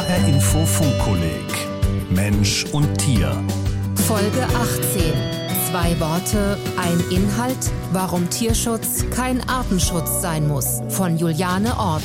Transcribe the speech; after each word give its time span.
HR 0.00 0.28
Info 0.28 0.64
Funkkolleg 0.64 1.44
Mensch 2.08 2.64
und 2.72 2.96
Tier. 2.96 3.36
Folge 4.08 4.44
18. 4.44 5.12
Zwei 5.70 6.00
Worte, 6.00 6.56
ein 6.78 6.98
Inhalt, 7.10 7.70
warum 7.92 8.30
Tierschutz 8.30 9.04
kein 9.14 9.46
Artenschutz 9.46 10.22
sein 10.22 10.48
muss. 10.48 10.80
Von 10.88 11.18
Juliane 11.18 11.78
Ort. 11.78 12.02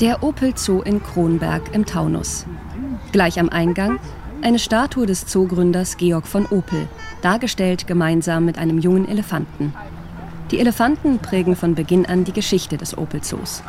Der 0.00 0.22
Opel 0.22 0.56
Zoo 0.56 0.80
in 0.82 1.02
Kronberg 1.02 1.74
im 1.74 1.84
Taunus. 1.84 2.46
Gleich 3.10 3.40
am 3.40 3.48
Eingang 3.48 3.98
eine 4.42 4.60
Statue 4.60 5.06
des 5.06 5.26
Zoogründers 5.26 5.96
Georg 5.96 6.28
von 6.28 6.46
Opel, 6.46 6.86
dargestellt 7.20 7.88
gemeinsam 7.88 8.44
mit 8.44 8.58
einem 8.58 8.78
jungen 8.78 9.08
Elefanten. 9.08 9.74
Die 10.52 10.60
Elefanten 10.60 11.18
prägen 11.18 11.56
von 11.56 11.74
Beginn 11.74 12.06
an 12.06 12.22
die 12.22 12.32
Geschichte 12.32 12.76
des 12.76 12.96
Opel 12.96 13.22
Zoos. 13.22 13.64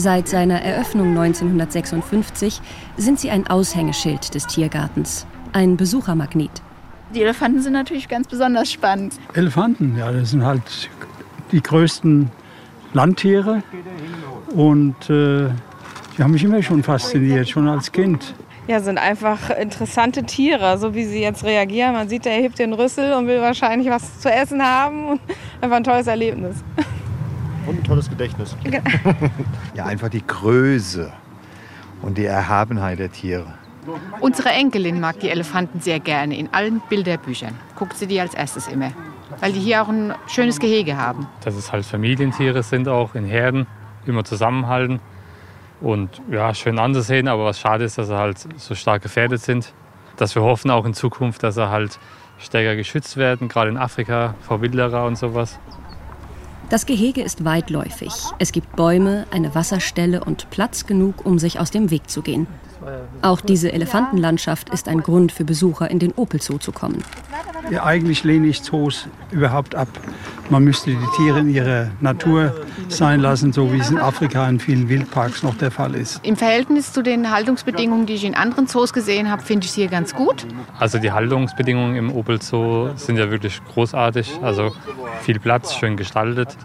Seit 0.00 0.28
seiner 0.28 0.62
Eröffnung 0.62 1.08
1956 1.08 2.60
sind 2.96 3.18
sie 3.18 3.32
ein 3.32 3.48
Aushängeschild 3.48 4.32
des 4.32 4.46
Tiergartens, 4.46 5.26
ein 5.52 5.76
Besuchermagnet. 5.76 6.52
Die 7.12 7.22
Elefanten 7.22 7.60
sind 7.62 7.72
natürlich 7.72 8.06
ganz 8.06 8.28
besonders 8.28 8.70
spannend. 8.70 9.14
Elefanten, 9.34 9.96
ja, 9.98 10.12
das 10.12 10.30
sind 10.30 10.44
halt 10.44 10.88
die 11.50 11.60
größten 11.60 12.30
Landtiere 12.94 13.64
und 14.54 14.94
äh, 15.10 15.48
die 16.16 16.22
haben 16.22 16.30
mich 16.30 16.44
immer 16.44 16.62
schon 16.62 16.84
fasziniert, 16.84 17.48
schon 17.48 17.66
als 17.66 17.90
Kind. 17.90 18.36
Ja, 18.68 18.78
sind 18.78 18.98
einfach 18.98 19.50
interessante 19.50 20.22
Tiere, 20.22 20.78
so 20.78 20.94
wie 20.94 21.06
sie 21.06 21.22
jetzt 21.22 21.42
reagieren. 21.42 21.94
Man 21.94 22.08
sieht, 22.08 22.24
er 22.24 22.34
hebt 22.34 22.60
den 22.60 22.72
Rüssel 22.72 23.14
und 23.14 23.26
will 23.26 23.40
wahrscheinlich 23.40 23.90
was 23.90 24.20
zu 24.20 24.30
essen 24.30 24.62
haben 24.62 25.08
und 25.08 25.20
einfach 25.60 25.78
ein 25.78 25.84
tolles 25.84 26.06
Erlebnis. 26.06 26.62
Und 27.68 27.80
ein 27.80 27.84
tolles 27.84 28.08
Gedächtnis. 28.08 28.56
ja, 29.74 29.84
einfach 29.84 30.08
die 30.08 30.26
Größe 30.26 31.12
und 32.00 32.16
die 32.16 32.24
Erhabenheit 32.24 32.98
der 32.98 33.12
Tiere. 33.12 33.46
Unsere 34.20 34.48
Enkelin 34.50 35.00
mag 35.00 35.20
die 35.20 35.28
Elefanten 35.28 35.80
sehr 35.80 36.00
gerne 36.00 36.36
in 36.36 36.48
allen 36.52 36.80
Bilderbüchern. 36.88 37.54
Guckt 37.76 37.96
sie 37.96 38.06
die 38.06 38.20
als 38.20 38.32
erstes 38.32 38.68
immer. 38.68 38.92
Weil 39.40 39.52
die 39.52 39.60
hier 39.60 39.82
auch 39.82 39.88
ein 39.88 40.14
schönes 40.26 40.58
Gehege 40.58 40.96
haben. 40.96 41.26
Dass 41.44 41.56
es 41.56 41.70
halt 41.70 41.84
Familientiere 41.84 42.62
sind, 42.62 42.88
auch 42.88 43.14
in 43.14 43.26
Herden, 43.26 43.66
immer 44.06 44.24
zusammenhalten. 44.24 45.00
Und 45.82 46.22
ja, 46.30 46.54
schön 46.54 46.78
anzusehen, 46.78 47.28
aber 47.28 47.44
was 47.44 47.60
schade 47.60 47.84
ist, 47.84 47.98
dass 47.98 48.08
sie 48.08 48.16
halt 48.16 48.38
so 48.56 48.74
stark 48.74 49.02
gefährdet 49.02 49.42
sind. 49.42 49.74
Dass 50.16 50.34
wir 50.34 50.42
hoffen 50.42 50.70
auch 50.70 50.86
in 50.86 50.94
Zukunft, 50.94 51.42
dass 51.42 51.56
sie 51.56 51.68
halt 51.68 51.98
stärker 52.38 52.76
geschützt 52.76 53.18
werden, 53.18 53.48
gerade 53.48 53.68
in 53.68 53.76
Afrika 53.76 54.34
vor 54.40 54.62
Wilderer 54.62 55.04
und 55.04 55.16
sowas. 55.16 55.58
Das 56.70 56.84
Gehege 56.84 57.22
ist 57.22 57.46
weitläufig. 57.46 58.12
Es 58.38 58.52
gibt 58.52 58.76
Bäume, 58.76 59.26
eine 59.30 59.54
Wasserstelle 59.54 60.22
und 60.22 60.50
Platz 60.50 60.86
genug, 60.86 61.24
um 61.24 61.38
sich 61.38 61.60
aus 61.60 61.70
dem 61.70 61.90
Weg 61.90 62.10
zu 62.10 62.20
gehen. 62.20 62.46
Auch 63.22 63.40
diese 63.40 63.72
Elefantenlandschaft 63.72 64.68
ist 64.68 64.86
ein 64.86 65.02
Grund 65.02 65.32
für 65.32 65.44
Besucher, 65.44 65.90
in 65.90 65.98
den 65.98 66.12
Opel 66.12 66.42
Zoo 66.42 66.58
zu 66.58 66.72
kommen. 66.72 67.02
Eigentlich 67.76 68.24
lehne 68.24 68.46
ich 68.46 68.62
Zoos 68.62 69.06
überhaupt 69.30 69.74
ab. 69.74 69.88
Man 70.50 70.64
müsste 70.64 70.90
die 70.90 71.06
Tiere 71.16 71.40
in 71.40 71.50
ihrer 71.50 71.88
Natur 72.00 72.54
sein 72.88 73.20
lassen, 73.20 73.52
so 73.52 73.72
wie 73.72 73.78
es 73.78 73.90
in 73.90 73.98
Afrika 73.98 74.48
in 74.48 74.58
vielen 74.58 74.88
Wildparks 74.88 75.42
noch 75.42 75.54
der 75.56 75.70
Fall 75.70 75.94
ist. 75.94 76.20
Im 76.24 76.36
Verhältnis 76.36 76.92
zu 76.92 77.02
den 77.02 77.30
Haltungsbedingungen, 77.30 78.06
die 78.06 78.14
ich 78.14 78.24
in 78.24 78.34
anderen 78.34 78.66
Zoos 78.66 78.92
gesehen 78.94 79.30
habe, 79.30 79.42
finde 79.42 79.66
ich 79.66 79.72
sie 79.72 79.82
hier 79.82 79.90
ganz 79.90 80.14
gut. 80.14 80.46
Also 80.78 80.98
die 80.98 81.12
Haltungsbedingungen 81.12 81.96
im 81.96 82.10
Opel 82.10 82.40
Zoo 82.40 82.90
sind 82.96 83.18
ja 83.18 83.30
wirklich 83.30 83.60
großartig. 83.72 84.40
Also 84.42 84.74
viel 85.20 85.38
Platz, 85.38 85.74
schön 85.74 85.96
gestaltet. 85.96 86.56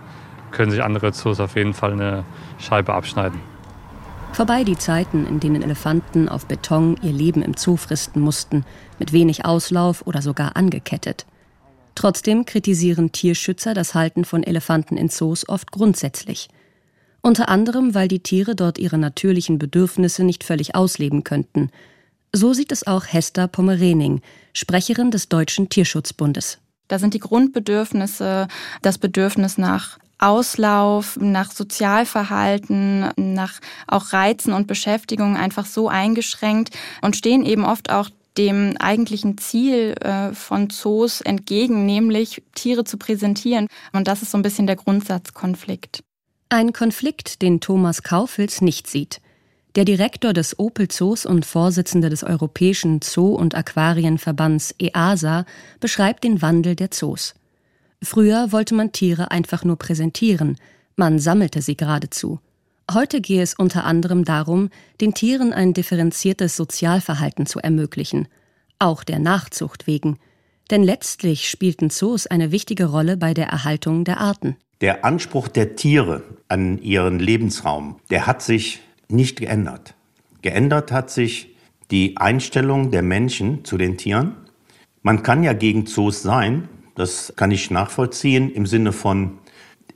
Können 0.51 0.71
sich 0.71 0.81
andere 0.81 1.11
Zoos 1.11 1.39
auf 1.39 1.55
jeden 1.55 1.73
Fall 1.73 1.91
eine 1.91 2.23
Scheibe 2.59 2.93
abschneiden. 2.93 3.52
Vorbei 4.33 4.63
die 4.63 4.77
Zeiten, 4.77 5.27
in 5.27 5.39
denen 5.39 5.61
Elefanten 5.61 6.27
auf 6.27 6.47
Beton 6.47 6.97
ihr 7.03 7.11
Leben 7.13 7.43
im 7.43 7.53
Zoo 7.55 7.77
fristen 7.77 8.19
mussten, 8.19 8.65
mit 8.97 9.13
wenig 9.13 9.45
Auslauf 9.45 10.07
oder 10.07 10.23
sogar 10.23 10.55
angekettet. 10.55 11.27
Trotzdem 11.93 12.45
kritisieren 12.45 13.11
Tierschützer 13.11 13.75
das 13.75 13.93
Halten 13.93 14.25
von 14.25 14.41
Elefanten 14.41 14.97
in 14.97 15.09
Zoos 15.09 15.47
oft 15.47 15.71
grundsätzlich. 15.71 16.49
Unter 17.21 17.47
anderem, 17.47 17.93
weil 17.93 18.07
die 18.07 18.21
Tiere 18.21 18.55
dort 18.55 18.79
ihre 18.79 18.97
natürlichen 18.97 19.59
Bedürfnisse 19.59 20.23
nicht 20.23 20.43
völlig 20.43 20.73
ausleben 20.73 21.23
könnten. 21.23 21.69
So 22.31 22.53
sieht 22.53 22.71
es 22.71 22.87
auch 22.87 23.05
Hester 23.05 23.47
Pommerening, 23.47 24.21
Sprecherin 24.51 25.11
des 25.11 25.29
Deutschen 25.29 25.69
Tierschutzbundes. 25.69 26.57
Da 26.87 26.97
sind 26.97 27.13
die 27.13 27.19
Grundbedürfnisse, 27.19 28.47
das 28.81 28.97
Bedürfnis 28.97 29.59
nach 29.59 29.99
Auslauf, 30.19 31.17
nach 31.19 31.51
Sozialverhalten, 31.51 33.09
nach 33.17 33.59
auch 33.87 34.13
Reizen 34.13 34.53
und 34.53 34.67
Beschäftigung 34.67 35.35
einfach 35.35 35.65
so 35.65 35.89
eingeschränkt 35.89 36.75
und 37.01 37.15
stehen 37.15 37.45
eben 37.45 37.65
oft 37.65 37.91
auch 37.91 38.09
dem 38.37 38.75
eigentlichen 38.77 39.37
Ziel 39.37 39.95
äh, 40.01 40.33
von 40.33 40.69
Zoos 40.69 41.21
entgegen, 41.21 41.85
nämlich 41.85 42.41
Tiere 42.55 42.83
zu 42.83 42.97
präsentieren. 42.97 43.67
Und 43.91 44.07
das 44.07 44.21
ist 44.21 44.31
so 44.31 44.37
ein 44.37 44.41
bisschen 44.41 44.67
der 44.67 44.75
Grundsatzkonflikt. 44.75 46.03
Ein 46.49 46.73
Konflikt, 46.73 47.41
den 47.41 47.59
Thomas 47.61 48.03
Kaufels 48.03 48.61
nicht 48.61 48.87
sieht. 48.87 49.21
Der 49.75 49.85
Direktor 49.85 50.33
des 50.33 50.59
Opel 50.59 50.87
Zoos 50.87 51.25
und 51.25 51.45
Vorsitzende 51.47 52.09
des 52.09 52.23
Europäischen 52.23 53.01
Zoo- 53.01 53.35
und 53.35 53.55
Aquarienverbands 53.55 54.75
EASA 54.77 55.45
beschreibt 55.79 56.23
den 56.23 56.43
Wandel 56.43 56.75
der 56.75 56.91
Zoos. 56.91 57.33
Früher 58.03 58.51
wollte 58.51 58.75
man 58.75 58.91
Tiere 58.91 59.31
einfach 59.31 59.63
nur 59.63 59.77
präsentieren, 59.77 60.57
man 60.95 61.19
sammelte 61.19 61.61
sie 61.61 61.77
geradezu. 61.77 62.39
Heute 62.91 63.21
gehe 63.21 63.41
es 63.41 63.53
unter 63.53 63.85
anderem 63.85 64.25
darum, 64.25 64.69
den 64.99 65.13
Tieren 65.13 65.53
ein 65.53 65.73
differenziertes 65.73 66.57
Sozialverhalten 66.57 67.45
zu 67.45 67.59
ermöglichen, 67.59 68.27
auch 68.77 69.05
der 69.05 69.19
Nachzucht 69.19 69.87
wegen. 69.87 70.19
Denn 70.69 70.83
letztlich 70.83 71.49
spielten 71.49 71.89
Zoos 71.89 72.27
eine 72.27 72.51
wichtige 72.51 72.85
Rolle 72.85 73.15
bei 73.15 73.33
der 73.33 73.47
Erhaltung 73.47 74.03
der 74.03 74.19
Arten. 74.19 74.57
Der 74.81 75.05
Anspruch 75.05 75.47
der 75.47 75.77
Tiere 75.77 76.23
an 76.49 76.77
ihren 76.81 77.19
Lebensraum, 77.19 77.99
der 78.09 78.27
hat 78.27 78.41
sich 78.41 78.81
nicht 79.07 79.39
geändert. 79.39 79.95
Geändert 80.41 80.91
hat 80.91 81.09
sich 81.09 81.55
die 81.89 82.17
Einstellung 82.17 82.91
der 82.91 83.01
Menschen 83.01 83.63
zu 83.63 83.77
den 83.77 83.97
Tieren. 83.97 84.35
Man 85.03 85.23
kann 85.23 85.43
ja 85.43 85.53
gegen 85.53 85.85
Zoos 85.85 86.21
sein, 86.21 86.67
das 86.95 87.33
kann 87.35 87.51
ich 87.51 87.71
nachvollziehen 87.71 88.51
im 88.51 88.65
Sinne 88.65 88.91
von, 88.91 89.39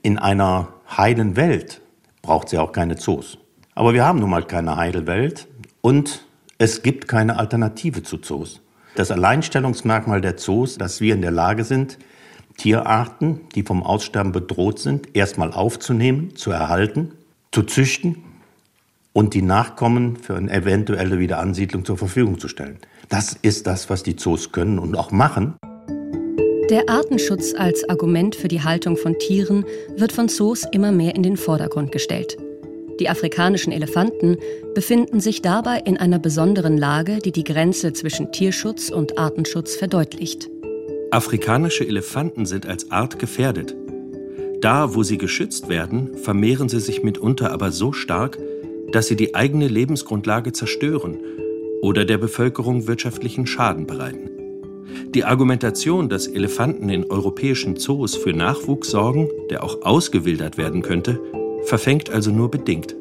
in 0.02 0.18
einer 0.18 0.68
heilen 0.96 1.36
Welt 1.36 1.80
braucht 2.22 2.48
sie 2.48 2.58
auch 2.58 2.72
keine 2.72 2.96
Zoos. 2.96 3.38
Aber 3.74 3.94
wir 3.94 4.04
haben 4.04 4.18
nun 4.18 4.30
mal 4.30 4.44
keine 4.44 4.76
heile 4.76 5.06
Welt 5.06 5.46
und 5.80 6.26
es 6.58 6.82
gibt 6.82 7.06
keine 7.08 7.38
Alternative 7.38 8.02
zu 8.02 8.18
Zoos. 8.18 8.60
Das 8.96 9.12
Alleinstellungsmerkmal 9.12 10.20
der 10.20 10.36
Zoos, 10.36 10.76
dass 10.76 11.00
wir 11.00 11.14
in 11.14 11.22
der 11.22 11.30
Lage 11.30 11.62
sind, 11.62 11.98
Tierarten, 12.56 13.42
die 13.54 13.62
vom 13.62 13.84
Aussterben 13.84 14.32
bedroht 14.32 14.80
sind, 14.80 15.14
erstmal 15.14 15.52
aufzunehmen, 15.52 16.34
zu 16.34 16.50
erhalten, 16.50 17.12
zu 17.52 17.62
züchten 17.62 18.24
und 19.12 19.34
die 19.34 19.42
Nachkommen 19.42 20.16
für 20.16 20.36
eine 20.36 20.50
eventuelle 20.50 21.20
Wiederansiedlung 21.20 21.84
zur 21.84 21.96
Verfügung 21.96 22.40
zu 22.40 22.48
stellen. 22.48 22.78
Das 23.08 23.32
ist 23.32 23.68
das, 23.68 23.88
was 23.88 24.02
die 24.02 24.16
Zoos 24.16 24.50
können 24.50 24.80
und 24.80 24.96
auch 24.96 25.12
machen. 25.12 25.54
Der 26.70 26.90
Artenschutz 26.90 27.54
als 27.54 27.88
Argument 27.88 28.36
für 28.36 28.48
die 28.48 28.60
Haltung 28.60 28.98
von 28.98 29.18
Tieren 29.18 29.64
wird 29.96 30.12
von 30.12 30.28
Zoos 30.28 30.64
immer 30.70 30.92
mehr 30.92 31.14
in 31.14 31.22
den 31.22 31.38
Vordergrund 31.38 31.92
gestellt. 31.92 32.36
Die 33.00 33.08
afrikanischen 33.08 33.72
Elefanten 33.72 34.36
befinden 34.74 35.20
sich 35.20 35.40
dabei 35.40 35.78
in 35.86 35.96
einer 35.96 36.18
besonderen 36.18 36.76
Lage, 36.76 37.20
die 37.24 37.32
die 37.32 37.44
Grenze 37.44 37.94
zwischen 37.94 38.32
Tierschutz 38.32 38.90
und 38.90 39.16
Artenschutz 39.16 39.76
verdeutlicht. 39.76 40.50
Afrikanische 41.10 41.88
Elefanten 41.88 42.44
sind 42.44 42.66
als 42.66 42.90
Art 42.90 43.18
gefährdet. 43.18 43.74
Da, 44.60 44.94
wo 44.94 45.02
sie 45.02 45.16
geschützt 45.16 45.70
werden, 45.70 46.18
vermehren 46.18 46.68
sie 46.68 46.80
sich 46.80 47.02
mitunter 47.02 47.50
aber 47.50 47.72
so 47.72 47.94
stark, 47.94 48.36
dass 48.92 49.06
sie 49.06 49.16
die 49.16 49.34
eigene 49.34 49.68
Lebensgrundlage 49.68 50.52
zerstören 50.52 51.16
oder 51.80 52.04
der 52.04 52.18
Bevölkerung 52.18 52.86
wirtschaftlichen 52.86 53.46
Schaden 53.46 53.86
bereiten. 53.86 54.37
Die 55.14 55.24
Argumentation, 55.24 56.08
dass 56.08 56.26
Elefanten 56.26 56.88
in 56.88 57.10
europäischen 57.10 57.76
Zoos 57.76 58.16
für 58.16 58.32
Nachwuchs 58.32 58.90
sorgen, 58.90 59.28
der 59.50 59.64
auch 59.64 59.82
ausgewildert 59.82 60.58
werden 60.58 60.82
könnte, 60.82 61.20
verfängt 61.64 62.10
also 62.10 62.30
nur 62.30 62.50
bedingt. 62.50 62.94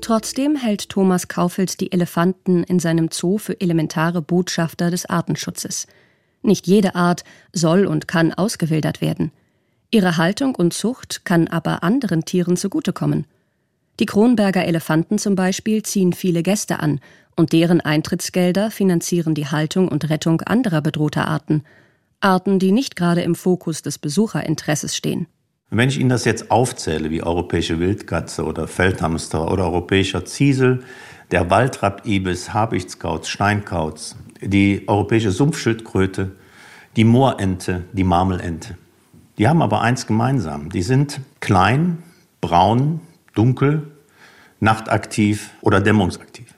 Trotzdem 0.00 0.56
hält 0.56 0.88
Thomas 0.88 1.28
Kaufels 1.28 1.76
die 1.76 1.90
Elefanten 1.90 2.62
in 2.62 2.78
seinem 2.78 3.08
Zoo 3.10 3.38
für 3.38 3.60
elementare 3.60 4.22
Botschafter 4.22 4.90
des 4.90 5.06
Artenschutzes. 5.06 5.86
Nicht 6.42 6.66
jede 6.66 6.94
Art 6.94 7.24
soll 7.52 7.86
und 7.86 8.06
kann 8.06 8.32
ausgewildert 8.32 9.00
werden. 9.00 9.32
Ihre 9.90 10.16
Haltung 10.16 10.54
und 10.54 10.74
Zucht 10.74 11.24
kann 11.24 11.48
aber 11.48 11.82
anderen 11.82 12.24
Tieren 12.24 12.56
zugutekommen. 12.56 13.26
Die 13.98 14.06
Kronberger 14.06 14.64
Elefanten 14.64 15.18
zum 15.18 15.34
Beispiel 15.34 15.82
ziehen 15.82 16.12
viele 16.12 16.42
Gäste 16.42 16.80
an 16.80 17.00
und 17.36 17.52
deren 17.52 17.80
Eintrittsgelder 17.80 18.70
finanzieren 18.70 19.34
die 19.34 19.46
Haltung 19.46 19.88
und 19.88 20.08
Rettung 20.08 20.40
anderer 20.40 20.80
bedrohter 20.80 21.28
Arten, 21.28 21.62
Arten, 22.20 22.58
die 22.58 22.72
nicht 22.72 22.96
gerade 22.96 23.22
im 23.22 23.34
Fokus 23.34 23.82
des 23.82 23.98
Besucherinteresses 23.98 24.96
stehen. 24.96 25.26
Wenn 25.70 25.88
ich 25.88 25.98
Ihnen 25.98 26.08
das 26.08 26.24
jetzt 26.24 26.50
aufzähle, 26.50 27.10
wie 27.10 27.22
europäische 27.22 27.78
Wildkatze 27.78 28.44
oder 28.44 28.66
Feldhamster 28.68 29.50
oder 29.50 29.64
europäischer 29.64 30.24
Ziesel, 30.24 30.82
der 31.30 31.50
Waldrapp-Ibis, 31.50 32.54
Habichtskauz, 32.54 33.28
Steinkauz, 33.28 34.16
die 34.40 34.84
europäische 34.86 35.32
Sumpfschildkröte, 35.32 36.32
die 36.94 37.04
Moorente, 37.04 37.84
die 37.92 38.04
Marmelente. 38.04 38.78
Die 39.38 39.48
haben 39.48 39.60
aber 39.60 39.82
eins 39.82 40.06
gemeinsam. 40.06 40.70
Die 40.70 40.82
sind 40.82 41.20
klein, 41.40 41.98
braun, 42.40 43.00
dunkel, 43.34 43.90
nachtaktiv 44.60 45.50
oder 45.60 45.80
dämmungsaktiv. 45.80 46.55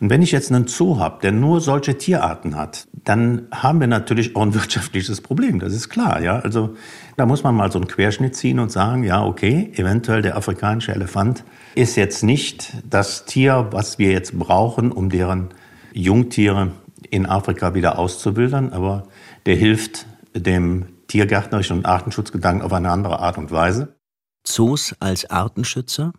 Und 0.00 0.08
wenn 0.08 0.22
ich 0.22 0.32
jetzt 0.32 0.50
einen 0.50 0.66
Zoo 0.66 0.98
habe, 0.98 1.20
der 1.20 1.30
nur 1.30 1.60
solche 1.60 1.98
Tierarten 1.98 2.56
hat, 2.56 2.88
dann 2.92 3.48
haben 3.52 3.80
wir 3.80 3.86
natürlich 3.86 4.34
auch 4.34 4.42
ein 4.42 4.54
wirtschaftliches 4.60 5.20
Problem. 5.20 5.60
Das 5.60 5.74
ist 5.74 5.90
klar. 5.90 6.22
Ja? 6.22 6.38
Also 6.40 6.74
da 7.16 7.26
muss 7.26 7.42
man 7.42 7.54
mal 7.54 7.70
so 7.70 7.78
einen 7.78 7.86
Querschnitt 7.86 8.34
ziehen 8.34 8.58
und 8.58 8.72
sagen, 8.72 9.04
ja, 9.04 9.24
okay, 9.24 9.72
eventuell 9.76 10.22
der 10.22 10.36
afrikanische 10.36 10.92
Elefant 10.92 11.44
ist 11.74 11.96
jetzt 11.96 12.22
nicht 12.22 12.72
das 12.88 13.26
Tier, 13.26 13.68
was 13.72 13.98
wir 13.98 14.10
jetzt 14.10 14.38
brauchen, 14.38 14.90
um 14.90 15.10
deren 15.10 15.50
Jungtiere 15.92 16.72
in 17.10 17.26
Afrika 17.26 17.74
wieder 17.74 17.98
auszuwildern, 17.98 18.72
aber 18.72 19.08
der 19.46 19.56
hilft 19.56 20.06
dem 20.34 20.86
tiergärtnerischen 21.08 21.78
und 21.78 21.86
Artenschutzgedanken 21.86 22.62
auf 22.62 22.72
eine 22.72 22.90
andere 22.90 23.18
Art 23.18 23.36
und 23.36 23.50
Weise. 23.50 23.96
Zoos 24.44 24.94
als 25.00 25.28
Artenschützer? 25.28 26.12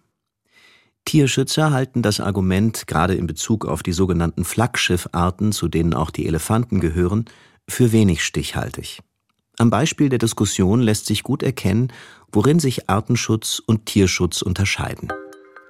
Tierschützer 1.05 1.71
halten 1.71 2.01
das 2.01 2.19
Argument, 2.19 2.87
gerade 2.87 3.15
in 3.15 3.27
Bezug 3.27 3.65
auf 3.65 3.83
die 3.83 3.91
sogenannten 3.91 4.45
Flaggschiffarten, 4.45 5.51
zu 5.51 5.67
denen 5.67 5.93
auch 5.93 6.11
die 6.11 6.27
Elefanten 6.27 6.79
gehören, 6.79 7.25
für 7.67 7.91
wenig 7.91 8.23
stichhaltig. 8.23 9.01
Am 9.57 9.69
Beispiel 9.69 10.09
der 10.09 10.19
Diskussion 10.19 10.81
lässt 10.81 11.05
sich 11.05 11.23
gut 11.23 11.43
erkennen, 11.43 11.91
worin 12.31 12.59
sich 12.59 12.89
Artenschutz 12.89 13.61
und 13.65 13.85
Tierschutz 13.85 14.41
unterscheiden. 14.41 15.09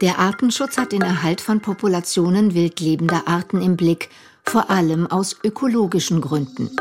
Der 0.01 0.19
Artenschutz 0.19 0.77
hat 0.77 0.93
den 0.93 1.01
Erhalt 1.01 1.41
von 1.41 1.61
Populationen 1.61 2.53
wildlebender 2.53 3.27
Arten 3.27 3.61
im 3.61 3.77
Blick, 3.77 4.09
vor 4.43 4.69
allem 4.69 5.07
aus 5.07 5.37
ökologischen 5.43 6.21
Gründen. 6.21 6.71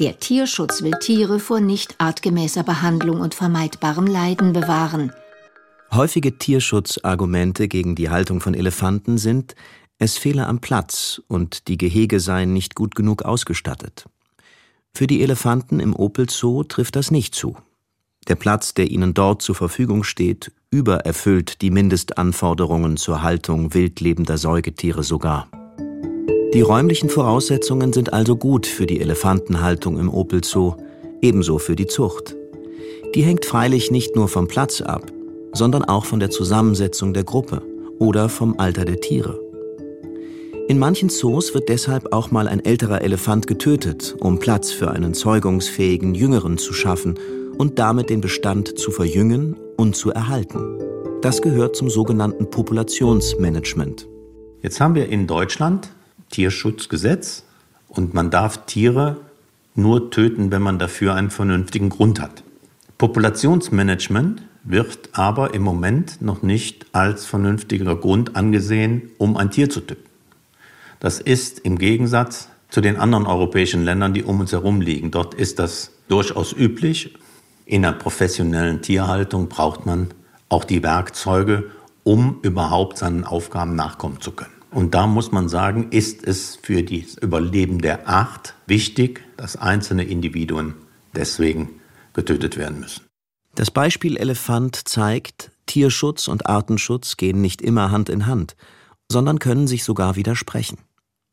Der 0.00 0.18
Tierschutz 0.18 0.82
will 0.82 0.94
Tiere 1.00 1.38
vor 1.38 1.60
nicht 1.60 1.96
artgemäßer 1.98 2.62
Behandlung 2.62 3.20
und 3.20 3.34
vermeidbarem 3.34 4.06
Leiden 4.06 4.52
bewahren. 4.52 5.12
Häufige 5.94 6.38
Tierschutzargumente 6.38 7.68
gegen 7.68 7.94
die 7.94 8.10
Haltung 8.10 8.40
von 8.40 8.54
Elefanten 8.54 9.16
sind, 9.16 9.54
es 9.98 10.18
fehle 10.18 10.48
am 10.48 10.60
Platz 10.60 11.22
und 11.28 11.68
die 11.68 11.78
Gehege 11.78 12.18
seien 12.18 12.52
nicht 12.52 12.74
gut 12.74 12.96
genug 12.96 13.22
ausgestattet. 13.22 14.06
Für 14.92 15.06
die 15.06 15.22
Elefanten 15.22 15.78
im 15.78 15.94
Opel 15.94 16.28
Zoo 16.28 16.64
trifft 16.64 16.96
das 16.96 17.12
nicht 17.12 17.36
zu. 17.36 17.56
Der 18.26 18.34
Platz, 18.34 18.74
der 18.74 18.90
ihnen 18.90 19.14
dort 19.14 19.42
zur 19.42 19.54
Verfügung 19.54 20.02
steht, 20.02 20.50
übererfüllt 20.70 21.62
die 21.62 21.70
Mindestanforderungen 21.70 22.96
zur 22.96 23.22
Haltung 23.22 23.72
wildlebender 23.72 24.36
Säugetiere 24.36 25.04
sogar. 25.04 25.46
Die 26.54 26.60
räumlichen 26.60 27.08
Voraussetzungen 27.08 27.92
sind 27.92 28.12
also 28.12 28.36
gut 28.36 28.66
für 28.66 28.86
die 28.86 29.00
Elefantenhaltung 29.00 30.00
im 30.00 30.08
Opel 30.08 30.42
Zoo, 30.42 30.74
ebenso 31.22 31.58
für 31.58 31.76
die 31.76 31.86
Zucht. 31.86 32.34
Die 33.14 33.22
hängt 33.22 33.44
freilich 33.44 33.92
nicht 33.92 34.16
nur 34.16 34.26
vom 34.26 34.48
Platz 34.48 34.80
ab, 34.80 35.13
sondern 35.54 35.84
auch 35.84 36.04
von 36.04 36.20
der 36.20 36.30
Zusammensetzung 36.30 37.14
der 37.14 37.24
Gruppe 37.24 37.62
oder 37.98 38.28
vom 38.28 38.58
Alter 38.58 38.84
der 38.84 39.00
Tiere. 39.00 39.40
In 40.68 40.78
manchen 40.78 41.10
Zoos 41.10 41.54
wird 41.54 41.68
deshalb 41.68 42.12
auch 42.12 42.30
mal 42.30 42.48
ein 42.48 42.64
älterer 42.64 43.02
Elefant 43.02 43.46
getötet, 43.46 44.16
um 44.20 44.38
Platz 44.38 44.72
für 44.72 44.90
einen 44.90 45.14
zeugungsfähigen 45.14 46.14
Jüngeren 46.14 46.58
zu 46.58 46.72
schaffen 46.72 47.18
und 47.58 47.78
damit 47.78 48.10
den 48.10 48.20
Bestand 48.20 48.78
zu 48.78 48.90
verjüngen 48.90 49.56
und 49.76 49.94
zu 49.94 50.10
erhalten. 50.10 50.78
Das 51.20 51.42
gehört 51.42 51.76
zum 51.76 51.90
sogenannten 51.90 52.50
Populationsmanagement. 52.50 54.08
Jetzt 54.62 54.80
haben 54.80 54.94
wir 54.94 55.08
in 55.08 55.26
Deutschland 55.26 55.90
Tierschutzgesetz 56.30 57.44
und 57.88 58.14
man 58.14 58.30
darf 58.30 58.64
Tiere 58.66 59.18
nur 59.74 60.10
töten, 60.10 60.50
wenn 60.50 60.62
man 60.62 60.78
dafür 60.78 61.14
einen 61.14 61.30
vernünftigen 61.30 61.90
Grund 61.90 62.20
hat. 62.20 62.42
Populationsmanagement 62.98 64.42
wird 64.64 65.10
aber 65.12 65.54
im 65.54 65.62
Moment 65.62 66.20
noch 66.22 66.42
nicht 66.42 66.86
als 66.92 67.26
vernünftiger 67.26 67.96
Grund 67.96 68.34
angesehen, 68.34 69.10
um 69.18 69.36
ein 69.36 69.50
Tier 69.50 69.70
zu 69.70 69.80
töten. 69.80 70.08
Das 71.00 71.20
ist 71.20 71.58
im 71.60 71.78
Gegensatz 71.78 72.48
zu 72.70 72.80
den 72.80 72.96
anderen 72.96 73.26
europäischen 73.26 73.84
Ländern, 73.84 74.14
die 74.14 74.24
um 74.24 74.40
uns 74.40 74.52
herum 74.52 74.80
liegen. 74.80 75.10
Dort 75.10 75.34
ist 75.34 75.58
das 75.58 75.92
durchaus 76.08 76.52
üblich. 76.52 77.14
In 77.66 77.82
der 77.82 77.92
professionellen 77.92 78.82
Tierhaltung 78.82 79.48
braucht 79.48 79.86
man 79.86 80.08
auch 80.48 80.64
die 80.64 80.82
Werkzeuge, 80.82 81.70
um 82.02 82.38
überhaupt 82.42 82.98
seinen 82.98 83.24
Aufgaben 83.24 83.74
nachkommen 83.76 84.20
zu 84.20 84.32
können. 84.32 84.54
Und 84.70 84.94
da 84.94 85.06
muss 85.06 85.30
man 85.30 85.48
sagen, 85.48 85.88
ist 85.90 86.26
es 86.26 86.56
für 86.56 86.82
das 86.82 87.14
Überleben 87.14 87.80
der 87.80 88.08
Art 88.08 88.54
wichtig, 88.66 89.22
dass 89.36 89.56
einzelne 89.56 90.04
Individuen 90.04 90.74
deswegen 91.14 91.80
getötet 92.12 92.56
werden 92.56 92.80
müssen. 92.80 93.04
Das 93.54 93.70
Beispiel 93.70 94.16
Elefant 94.16 94.88
zeigt, 94.88 95.52
Tierschutz 95.66 96.26
und 96.26 96.46
Artenschutz 96.46 97.16
gehen 97.16 97.40
nicht 97.40 97.62
immer 97.62 97.90
Hand 97.90 98.08
in 98.08 98.26
Hand, 98.26 98.56
sondern 99.10 99.38
können 99.38 99.68
sich 99.68 99.84
sogar 99.84 100.16
widersprechen. 100.16 100.78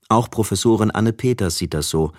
Auch 0.07 0.29
Professorin 0.29 0.91
Anne 0.91 1.13
Peters 1.13 1.57
sieht 1.57 1.73
das 1.73 1.89
so. 1.89 2.11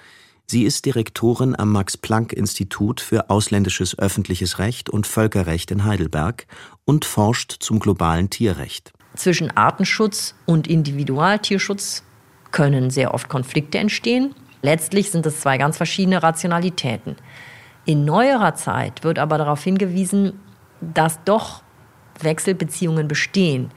Sie 0.46 0.64
ist 0.64 0.86
Direktorin 0.86 1.56
am 1.56 1.70
Max-Planck-Institut 1.72 3.00
für 3.00 3.30
ausländisches 3.30 3.96
öffentliches 3.96 4.58
Recht 4.58 4.90
und 4.90 5.06
Völkerrecht 5.06 5.70
in 5.70 5.84
Heidelberg 5.84 6.46
und 6.84 7.04
forscht 7.04 7.56
zum 7.60 7.78
globalen 7.78 8.28
Tierrecht. 8.28 8.92
Zwischen 9.14 9.56
Artenschutz 9.56 10.34
und 10.46 10.66
Individualtierschutz 10.66 12.02
können 12.50 12.90
sehr 12.90 13.14
oft 13.14 13.28
Konflikte 13.28 13.78
entstehen. 13.78 14.34
Letztlich 14.62 15.10
sind 15.10 15.26
es 15.26 15.40
zwei 15.40 15.58
ganz 15.58 15.76
verschiedene 15.76 16.22
Rationalitäten. 16.22 17.16
In 17.84 18.04
neuerer 18.04 18.54
Zeit 18.54 19.02
wird 19.02 19.18
aber 19.18 19.38
darauf 19.38 19.62
hingewiesen, 19.64 20.38
dass 20.80 21.22
doch 21.24 21.62
Wechselbeziehungen 22.20 23.08
bestehen. 23.08 23.70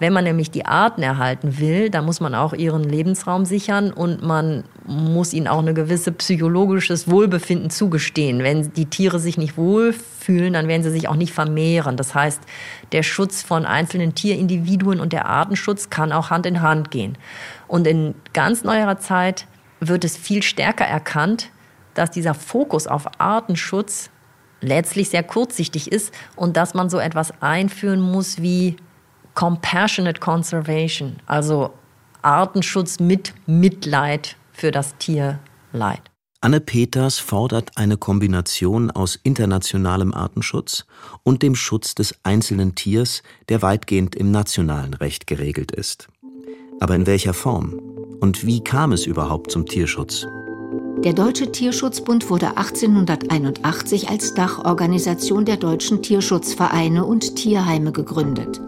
Wenn 0.00 0.12
man 0.12 0.24
nämlich 0.24 0.50
die 0.50 0.66
Arten 0.66 1.02
erhalten 1.02 1.58
will, 1.58 1.88
dann 1.88 2.04
muss 2.04 2.20
man 2.20 2.34
auch 2.34 2.52
ihren 2.52 2.82
Lebensraum 2.82 3.44
sichern 3.44 3.92
und 3.92 4.22
man 4.24 4.64
muss 4.86 5.32
ihnen 5.32 5.46
auch 5.46 5.64
ein 5.64 5.74
gewisses 5.74 6.12
psychologisches 6.14 7.08
Wohlbefinden 7.08 7.70
zugestehen. 7.70 8.42
Wenn 8.42 8.72
die 8.72 8.86
Tiere 8.86 9.20
sich 9.20 9.38
nicht 9.38 9.56
wohlfühlen, 9.56 10.52
dann 10.52 10.66
werden 10.66 10.82
sie 10.82 10.90
sich 10.90 11.08
auch 11.08 11.14
nicht 11.14 11.32
vermehren. 11.32 11.96
Das 11.96 12.12
heißt, 12.12 12.42
der 12.90 13.04
Schutz 13.04 13.42
von 13.42 13.64
einzelnen 13.64 14.16
Tierindividuen 14.16 14.98
und 14.98 15.12
der 15.12 15.26
Artenschutz 15.26 15.90
kann 15.90 16.12
auch 16.12 16.30
Hand 16.30 16.44
in 16.46 16.60
Hand 16.60 16.90
gehen. 16.90 17.16
Und 17.68 17.86
in 17.86 18.16
ganz 18.32 18.64
neuerer 18.64 18.98
Zeit 18.98 19.46
wird 19.78 20.04
es 20.04 20.16
viel 20.16 20.42
stärker 20.42 20.84
erkannt, 20.84 21.50
dass 21.94 22.10
dieser 22.10 22.34
Fokus 22.34 22.86
auf 22.86 23.06
Artenschutz 23.18 24.10
letztlich 24.60 25.10
sehr 25.10 25.22
kurzsichtig 25.22 25.92
ist 25.92 26.12
und 26.36 26.56
dass 26.56 26.74
man 26.74 26.90
so 26.90 26.98
etwas 26.98 27.32
einführen 27.40 28.00
muss 28.00 28.40
wie 28.40 28.76
Compassionate 29.34 30.20
Conservation, 30.20 31.16
also 31.26 31.70
Artenschutz 32.22 33.00
mit 33.00 33.34
Mitleid 33.46 34.36
für 34.52 34.70
das 34.70 34.96
Tierleid. 34.98 36.00
Anne 36.40 36.60
Peters 36.60 37.18
fordert 37.18 37.70
eine 37.76 37.96
Kombination 37.96 38.90
aus 38.90 39.18
internationalem 39.22 40.12
Artenschutz 40.12 40.84
und 41.22 41.42
dem 41.42 41.54
Schutz 41.54 41.94
des 41.94 42.14
einzelnen 42.22 42.74
Tiers, 42.74 43.22
der 43.48 43.62
weitgehend 43.62 44.14
im 44.14 44.30
nationalen 44.30 44.92
Recht 44.92 45.26
geregelt 45.26 45.72
ist. 45.72 46.08
Aber 46.80 46.94
in 46.94 47.06
welcher 47.06 47.32
Form? 47.32 47.80
Und 48.20 48.46
wie 48.46 48.62
kam 48.62 48.92
es 48.92 49.06
überhaupt 49.06 49.50
zum 49.50 49.64
Tierschutz? 49.64 50.26
Der 51.04 51.12
Deutsche 51.12 51.52
Tierschutzbund 51.52 52.30
wurde 52.30 52.56
1881 52.56 54.08
als 54.08 54.32
Dachorganisation 54.32 55.44
der 55.44 55.58
deutschen 55.58 56.02
Tierschutzvereine 56.02 57.04
und 57.04 57.36
Tierheime 57.36 57.92
gegründet. 57.92 58.58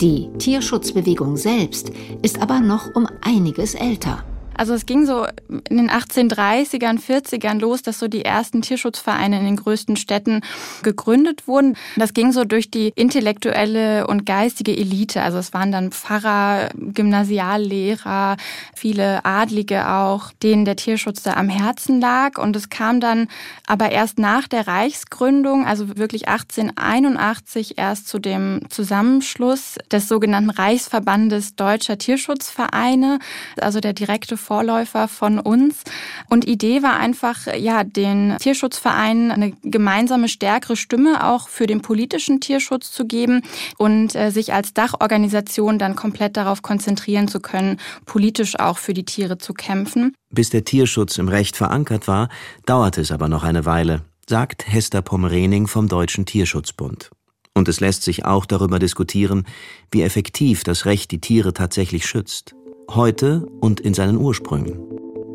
Die 0.00 0.30
Tierschutzbewegung 0.38 1.36
selbst 1.36 1.90
ist 2.22 2.40
aber 2.40 2.60
noch 2.60 2.94
um 2.94 3.08
einiges 3.22 3.74
älter. 3.74 4.22
Also 4.56 4.74
es 4.74 4.86
ging 4.86 5.06
so 5.06 5.26
in 5.68 5.76
den 5.76 5.90
1830ern, 5.90 7.00
40ern 7.00 7.58
los, 7.58 7.82
dass 7.82 7.98
so 7.98 8.08
die 8.08 8.24
ersten 8.24 8.62
Tierschutzvereine 8.62 9.38
in 9.38 9.44
den 9.44 9.56
größten 9.56 9.96
Städten 9.96 10.40
gegründet 10.82 11.48
wurden. 11.48 11.76
Das 11.96 12.14
ging 12.14 12.32
so 12.32 12.44
durch 12.44 12.70
die 12.70 12.92
intellektuelle 12.94 14.06
und 14.06 14.26
geistige 14.26 14.76
Elite. 14.76 15.22
Also 15.22 15.38
es 15.38 15.52
waren 15.52 15.72
dann 15.72 15.92
Pfarrer, 15.92 16.68
Gymnasiallehrer, 16.74 18.36
viele 18.74 19.24
Adlige 19.24 19.88
auch, 19.88 20.32
denen 20.42 20.64
der 20.64 20.76
Tierschutz 20.76 21.22
da 21.22 21.34
am 21.34 21.48
Herzen 21.48 22.00
lag. 22.00 22.38
Und 22.38 22.56
es 22.56 22.68
kam 22.68 23.00
dann 23.00 23.28
aber 23.66 23.90
erst 23.90 24.18
nach 24.18 24.48
der 24.48 24.66
Reichsgründung, 24.66 25.66
also 25.66 25.96
wirklich 25.96 26.28
1881 26.28 27.78
erst 27.78 28.08
zu 28.08 28.18
dem 28.18 28.60
Zusammenschluss 28.68 29.76
des 29.90 30.08
sogenannten 30.08 30.50
Reichsverbandes 30.50 31.56
Deutscher 31.56 31.98
Tierschutzvereine. 31.98 33.18
Also 33.60 33.80
der 33.80 33.92
direkte 33.92 34.36
Vorläufer 34.42 35.08
von 35.08 35.38
uns. 35.38 35.82
Und 36.28 36.46
Idee 36.46 36.82
war 36.82 36.98
einfach, 36.98 37.46
ja, 37.56 37.84
den 37.84 38.36
Tierschutzvereinen 38.38 39.30
eine 39.30 39.52
gemeinsame, 39.62 40.28
stärkere 40.28 40.76
Stimme 40.76 41.24
auch 41.24 41.48
für 41.48 41.66
den 41.66 41.80
politischen 41.80 42.40
Tierschutz 42.40 42.92
zu 42.92 43.06
geben 43.06 43.42
und 43.78 44.14
äh, 44.14 44.30
sich 44.30 44.52
als 44.52 44.74
Dachorganisation 44.74 45.78
dann 45.78 45.96
komplett 45.96 46.36
darauf 46.36 46.62
konzentrieren 46.62 47.28
zu 47.28 47.40
können, 47.40 47.78
politisch 48.04 48.58
auch 48.58 48.78
für 48.78 48.94
die 48.94 49.04
Tiere 49.04 49.38
zu 49.38 49.54
kämpfen. 49.54 50.14
Bis 50.30 50.50
der 50.50 50.64
Tierschutz 50.64 51.18
im 51.18 51.28
Recht 51.28 51.56
verankert 51.56 52.08
war, 52.08 52.28
dauerte 52.66 53.00
es 53.00 53.12
aber 53.12 53.28
noch 53.28 53.44
eine 53.44 53.64
Weile, 53.64 54.02
sagt 54.28 54.66
Hester 54.66 55.02
Pommerening 55.02 55.66
vom 55.66 55.88
Deutschen 55.88 56.26
Tierschutzbund. 56.26 57.10
Und 57.54 57.68
es 57.68 57.80
lässt 57.80 58.02
sich 58.02 58.24
auch 58.24 58.46
darüber 58.46 58.78
diskutieren, 58.78 59.46
wie 59.90 60.02
effektiv 60.02 60.64
das 60.64 60.86
Recht 60.86 61.10
die 61.10 61.20
Tiere 61.20 61.52
tatsächlich 61.52 62.06
schützt. 62.06 62.54
Heute 62.90 63.46
und 63.60 63.80
in 63.80 63.94
seinen 63.94 64.18
Ursprüngen. 64.18 64.78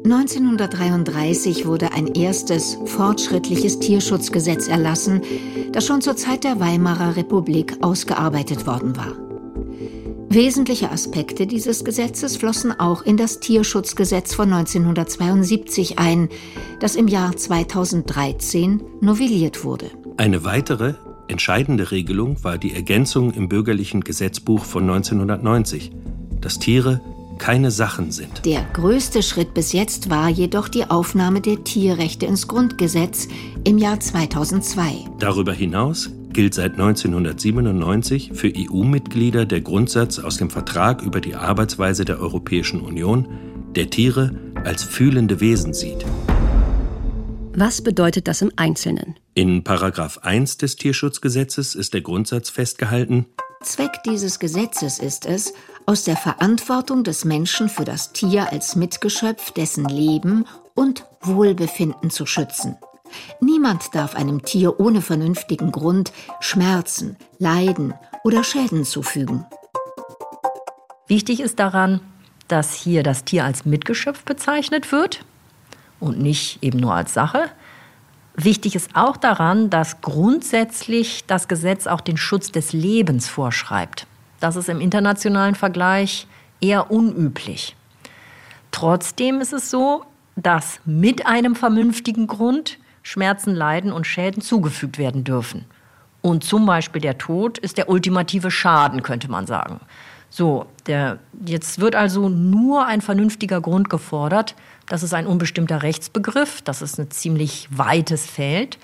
1933 0.03 1.65
wurde 1.65 1.91
ein 1.91 2.07
erstes 2.07 2.77
fortschrittliches 2.85 3.79
Tierschutzgesetz 3.79 4.67
erlassen, 4.67 5.21
das 5.71 5.85
schon 5.85 6.01
zur 6.01 6.15
Zeit 6.15 6.43
der 6.43 6.59
Weimarer 6.59 7.15
Republik 7.15 7.77
ausgearbeitet 7.81 8.67
worden 8.67 8.95
war. 8.95 9.13
Wesentliche 10.29 10.91
Aspekte 10.91 11.47
dieses 11.47 11.83
Gesetzes 11.83 12.37
flossen 12.37 12.77
auch 12.79 13.01
in 13.01 13.17
das 13.17 13.39
Tierschutzgesetz 13.39 14.33
von 14.33 14.53
1972 14.53 15.97
ein, 15.99 16.29
das 16.79 16.95
im 16.95 17.07
Jahr 17.07 17.35
2013 17.35 18.81
novelliert 19.01 19.63
wurde. 19.63 19.89
Eine 20.17 20.43
weitere, 20.43 20.93
entscheidende 21.27 21.91
Regelung 21.91 22.43
war 22.43 22.57
die 22.57 22.73
Ergänzung 22.73 23.31
im 23.31 23.49
bürgerlichen 23.49 24.01
Gesetzbuch 24.01 24.63
von 24.63 24.83
1990, 24.83 25.91
dass 26.39 26.59
Tiere 26.59 27.01
keine 27.37 27.71
Sachen 27.71 28.11
sind. 28.11 28.45
Der 28.45 28.65
größte 28.73 29.23
Schritt 29.23 29.53
bis 29.53 29.71
jetzt 29.71 30.09
war 30.09 30.29
jedoch 30.29 30.67
die 30.67 30.89
Aufnahme 30.89 31.41
der 31.41 31.63
Tierrechte 31.63 32.25
ins 32.25 32.47
Grundgesetz 32.47 33.27
im 33.63 33.77
Jahr 33.77 33.99
2002. 33.99 35.05
Darüber 35.19 35.53
hinaus 35.53 36.09
gilt 36.29 36.53
seit 36.53 36.73
1997 36.73 38.31
für 38.33 38.51
EU-Mitglieder 38.55 39.45
der 39.45 39.61
Grundsatz 39.61 40.19
aus 40.19 40.37
dem 40.37 40.49
Vertrag 40.49 41.01
über 41.01 41.21
die 41.21 41.35
Arbeitsweise 41.35 42.05
der 42.05 42.19
Europäischen 42.19 42.81
Union, 42.81 43.27
der 43.75 43.89
Tiere 43.89 44.31
als 44.63 44.83
fühlende 44.83 45.39
Wesen 45.39 45.73
sieht. 45.73 46.05
Was 47.55 47.81
bedeutet 47.81 48.27
das 48.27 48.43
im 48.43 48.51
Einzelnen? 48.55 49.15
In 49.33 49.63
Paragraph 49.63 50.19
1 50.19 50.57
des 50.57 50.75
Tierschutzgesetzes 50.75 51.73
ist 51.73 51.95
der 51.95 52.01
Grundsatz 52.01 52.51
festgehalten, 52.51 53.25
Zweck 53.63 54.03
dieses 54.05 54.37
Gesetzes 54.39 54.99
ist 54.99 55.25
es, 55.25 55.53
aus 55.87 56.03
der 56.03 56.17
Verantwortung 56.17 57.05
des 57.05 57.23
Menschen 57.23 57.69
für 57.69 57.85
das 57.85 58.11
Tier 58.11 58.51
als 58.51 58.75
Mitgeschöpf 58.75 59.51
dessen 59.51 59.85
Leben 59.85 60.45
und 60.75 61.05
Wohlbefinden 61.21 62.09
zu 62.09 62.25
schützen. 62.25 62.77
Niemand 63.39 63.95
darf 63.95 64.13
einem 64.13 64.43
Tier 64.43 64.81
ohne 64.81 65.01
vernünftigen 65.01 65.71
Grund 65.71 66.11
Schmerzen, 66.41 67.15
Leiden 67.39 67.93
oder 68.25 68.43
Schäden 68.43 68.83
zufügen. 68.83 69.45
Wichtig 71.07 71.39
ist 71.39 71.57
daran, 71.57 72.01
dass 72.49 72.73
hier 72.73 73.01
das 73.01 73.23
Tier 73.23 73.45
als 73.45 73.63
Mitgeschöpf 73.63 74.23
bezeichnet 74.23 74.91
wird 74.91 75.23
und 76.01 76.19
nicht 76.19 76.61
eben 76.61 76.81
nur 76.81 76.95
als 76.95 77.13
Sache. 77.13 77.45
Wichtig 78.35 78.75
ist 78.75 78.89
auch 78.93 79.15
daran, 79.15 79.69
dass 79.69 80.01
grundsätzlich 80.01 81.25
das 81.27 81.47
Gesetz 81.47 81.87
auch 81.87 82.01
den 82.01 82.17
Schutz 82.17 82.51
des 82.51 82.73
Lebens 82.73 83.29
vorschreibt. 83.29 84.05
Das 84.39 84.55
ist 84.55 84.69
im 84.69 84.81
internationalen 84.81 85.55
Vergleich 85.55 86.27
eher 86.61 86.91
unüblich. 86.91 87.75
Trotzdem 88.71 89.41
ist 89.41 89.53
es 89.53 89.71
so, 89.71 90.05
dass 90.35 90.79
mit 90.85 91.25
einem 91.25 91.55
vernünftigen 91.55 92.27
Grund 92.27 92.77
Schmerzen, 93.07 93.55
Leiden 93.55 93.93
und 93.93 94.05
Schäden 94.05 94.41
zugefügt 94.41 94.97
werden 94.97 95.23
dürfen. 95.23 95.65
Und 96.21 96.43
zum 96.43 96.65
Beispiel 96.65 97.01
der 97.01 97.17
Tod 97.17 97.57
ist 97.57 97.77
der 97.77 97.89
ultimative 97.89 98.51
Schaden, 98.51 99.01
könnte 99.01 99.31
man 99.31 99.47
sagen. 99.47 99.79
So, 100.29 100.65
der, 100.87 101.19
jetzt 101.45 101.79
wird 101.79 101.95
also 101.95 102.27
nur 102.27 102.85
ein 102.85 102.99
vernünftiger 102.99 103.61
Grund 103.61 103.89
gefordert. 103.89 104.55
Das 104.87 105.03
ist 105.03 105.13
ein 105.13 105.25
unbestimmter 105.25 105.83
Rechtsbegriff, 105.83 106.61
das 106.61 106.81
ist 106.81 106.99
ein 106.99 107.09
ziemlich 107.09 107.69
weites 107.71 108.25
Feld. 108.25 108.77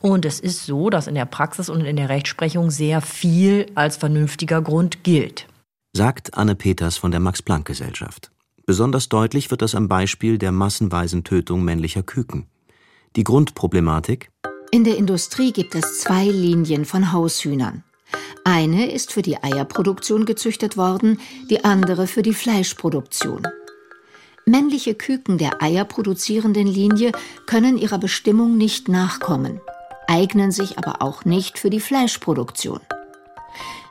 Und 0.00 0.24
es 0.24 0.38
ist 0.40 0.66
so, 0.66 0.90
dass 0.90 1.06
in 1.06 1.14
der 1.14 1.24
Praxis 1.26 1.68
und 1.68 1.84
in 1.84 1.96
der 1.96 2.08
Rechtsprechung 2.08 2.70
sehr 2.70 3.00
viel 3.00 3.66
als 3.74 3.96
vernünftiger 3.96 4.62
Grund 4.62 5.02
gilt. 5.02 5.46
Sagt 5.92 6.34
Anne 6.34 6.54
Peters 6.54 6.96
von 6.96 7.10
der 7.10 7.20
Max-Planck-Gesellschaft. 7.20 8.30
Besonders 8.66 9.08
deutlich 9.08 9.50
wird 9.50 9.62
das 9.62 9.74
am 9.74 9.88
Beispiel 9.88 10.38
der 10.38 10.52
massenweisen 10.52 11.24
Tötung 11.24 11.64
männlicher 11.64 12.02
Küken. 12.02 12.46
Die 13.16 13.24
Grundproblematik? 13.24 14.30
In 14.70 14.84
der 14.84 14.98
Industrie 14.98 15.52
gibt 15.52 15.74
es 15.74 16.00
zwei 16.00 16.26
Linien 16.26 16.84
von 16.84 17.10
Haushühnern. 17.12 17.82
Eine 18.44 18.90
ist 18.90 19.12
für 19.12 19.22
die 19.22 19.42
Eierproduktion 19.42 20.26
gezüchtet 20.26 20.76
worden, 20.76 21.18
die 21.50 21.64
andere 21.64 22.06
für 22.06 22.22
die 22.22 22.34
Fleischproduktion. 22.34 23.46
Männliche 24.44 24.94
Küken 24.94 25.36
der 25.38 25.62
eierproduzierenden 25.62 26.66
Linie 26.66 27.12
können 27.46 27.76
ihrer 27.76 27.98
Bestimmung 27.98 28.56
nicht 28.56 28.88
nachkommen, 28.88 29.60
eignen 30.08 30.50
sich 30.50 30.78
aber 30.78 31.02
auch 31.02 31.24
nicht 31.24 31.58
für 31.58 31.70
die 31.70 31.80
Fleischproduktion. 31.80 32.80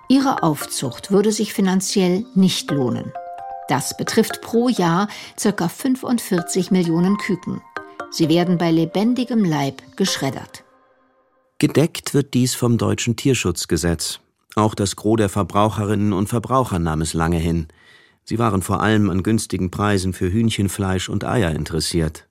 Ihre 0.09 0.43
Aufzucht 0.43 1.11
würde 1.11 1.31
sich 1.31 1.53
finanziell 1.53 2.25
nicht 2.33 2.71
lohnen. 2.71 3.11
Das 3.67 3.95
betrifft 3.97 4.41
pro 4.41 4.69
Jahr 4.69 5.09
ca. 5.41 5.67
45 5.67 6.71
Millionen 6.71 7.17
Küken. 7.17 7.61
Sie 8.11 8.29
werden 8.29 8.57
bei 8.57 8.71
lebendigem 8.71 9.43
Leib 9.43 9.81
geschreddert. 9.97 10.63
Gedeckt 11.59 12.13
wird 12.13 12.33
dies 12.33 12.55
vom 12.55 12.77
deutschen 12.77 13.15
Tierschutzgesetz. 13.15 14.19
Auch 14.55 14.75
das 14.75 14.95
Gros 14.95 15.17
der 15.17 15.29
Verbraucherinnen 15.29 16.13
und 16.13 16.29
Verbraucher 16.29 16.79
nahm 16.79 17.01
es 17.01 17.13
lange 17.13 17.37
hin. 17.37 17.67
Sie 18.23 18.39
waren 18.39 18.61
vor 18.61 18.81
allem 18.81 19.09
an 19.09 19.23
günstigen 19.23 19.71
Preisen 19.71 20.13
für 20.13 20.31
Hühnchenfleisch 20.31 21.09
und 21.09 21.25
Eier 21.25 21.51
interessiert. 21.51 22.27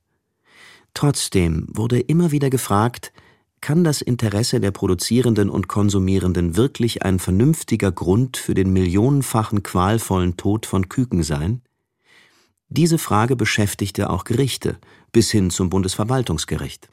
Trotzdem 0.95 1.66
wurde 1.69 2.00
immer 2.00 2.33
wieder 2.33 2.50
gefragt, 2.50 3.12
kann 3.66 3.82
das 3.82 4.00
Interesse 4.00 4.61
der 4.61 4.70
Produzierenden 4.70 5.50
und 5.50 5.66
Konsumierenden 5.66 6.56
wirklich 6.56 7.02
ein 7.02 7.18
vernünftiger 7.18 7.90
Grund 7.90 8.37
für 8.37 8.54
den 8.54 8.73
millionenfachen 8.73 9.64
qualvollen 9.64 10.37
Tod 10.37 10.66
von 10.66 10.88
Küken 10.88 11.25
sein? 11.25 11.62
Diese 12.68 12.96
Frage 12.96 13.35
beschäftigte 13.35 14.08
auch 14.08 14.23
Gerichte 14.23 14.78
bis 15.11 15.32
hin 15.32 15.50
zum 15.50 15.68
Bundesverwaltungsgericht. 15.68 16.88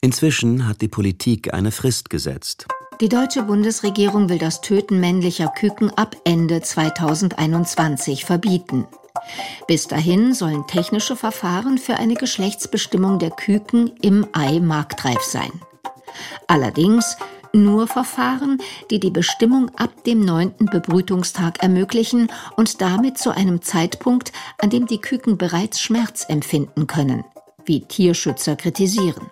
Inzwischen 0.00 0.66
hat 0.66 0.80
die 0.80 0.88
Politik 0.88 1.52
eine 1.52 1.70
Frist 1.70 2.08
gesetzt. 2.08 2.68
Die 3.02 3.10
deutsche 3.10 3.42
Bundesregierung 3.42 4.30
will 4.30 4.38
das 4.38 4.62
Töten 4.62 5.00
männlicher 5.00 5.48
Küken 5.48 5.90
ab 5.90 6.16
Ende 6.24 6.62
2021 6.62 8.24
verbieten. 8.24 8.86
Bis 9.68 9.88
dahin 9.88 10.32
sollen 10.32 10.66
technische 10.66 11.16
Verfahren 11.16 11.76
für 11.76 11.96
eine 11.96 12.14
Geschlechtsbestimmung 12.14 13.18
der 13.18 13.30
Küken 13.30 13.92
im 14.00 14.26
Ei 14.32 14.60
marktreif 14.60 15.20
sein. 15.20 15.52
Allerdings 16.46 17.16
nur 17.54 17.86
Verfahren, 17.86 18.58
die 18.90 19.00
die 19.00 19.10
Bestimmung 19.10 19.70
ab 19.76 20.04
dem 20.04 20.20
neunten 20.20 20.66
Bebrütungstag 20.66 21.62
ermöglichen 21.62 22.30
und 22.56 22.80
damit 22.80 23.18
zu 23.18 23.30
einem 23.30 23.62
Zeitpunkt, 23.62 24.32
an 24.58 24.70
dem 24.70 24.86
die 24.86 25.00
Küken 25.00 25.38
bereits 25.38 25.80
Schmerz 25.80 26.26
empfinden 26.28 26.86
können, 26.86 27.24
wie 27.64 27.80
Tierschützer 27.80 28.56
kritisieren. 28.56 29.30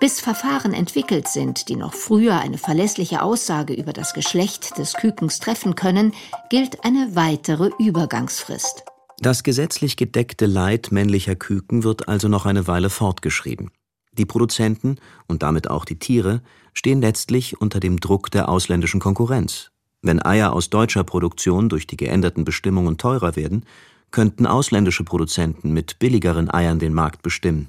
Bis 0.00 0.20
Verfahren 0.20 0.72
entwickelt 0.72 1.28
sind, 1.28 1.68
die 1.68 1.76
noch 1.76 1.94
früher 1.94 2.38
eine 2.38 2.58
verlässliche 2.58 3.22
Aussage 3.22 3.74
über 3.74 3.92
das 3.92 4.12
Geschlecht 4.12 4.76
des 4.76 4.94
Kükens 4.94 5.38
treffen 5.38 5.76
können, 5.76 6.12
gilt 6.50 6.84
eine 6.84 7.14
weitere 7.14 7.70
Übergangsfrist. 7.78 8.84
Das 9.20 9.42
gesetzlich 9.42 9.96
gedeckte 9.96 10.46
Leid 10.46 10.90
männlicher 10.90 11.36
Küken 11.36 11.84
wird 11.84 12.08
also 12.08 12.28
noch 12.28 12.46
eine 12.46 12.66
Weile 12.66 12.90
fortgeschrieben. 12.90 13.70
Die 14.18 14.26
Produzenten 14.26 14.96
und 15.26 15.42
damit 15.42 15.68
auch 15.68 15.84
die 15.84 15.98
Tiere 15.98 16.42
stehen 16.72 17.00
letztlich 17.00 17.60
unter 17.60 17.80
dem 17.80 18.00
Druck 18.00 18.30
der 18.30 18.48
ausländischen 18.48 19.00
Konkurrenz. 19.00 19.70
Wenn 20.02 20.24
Eier 20.24 20.52
aus 20.52 20.70
deutscher 20.70 21.04
Produktion 21.04 21.68
durch 21.68 21.86
die 21.86 21.96
geänderten 21.96 22.44
Bestimmungen 22.44 22.98
teurer 22.98 23.36
werden, 23.36 23.64
könnten 24.10 24.46
ausländische 24.46 25.02
Produzenten 25.02 25.72
mit 25.72 25.98
billigeren 25.98 26.52
Eiern 26.52 26.78
den 26.78 26.94
Markt 26.94 27.22
bestimmen. 27.22 27.68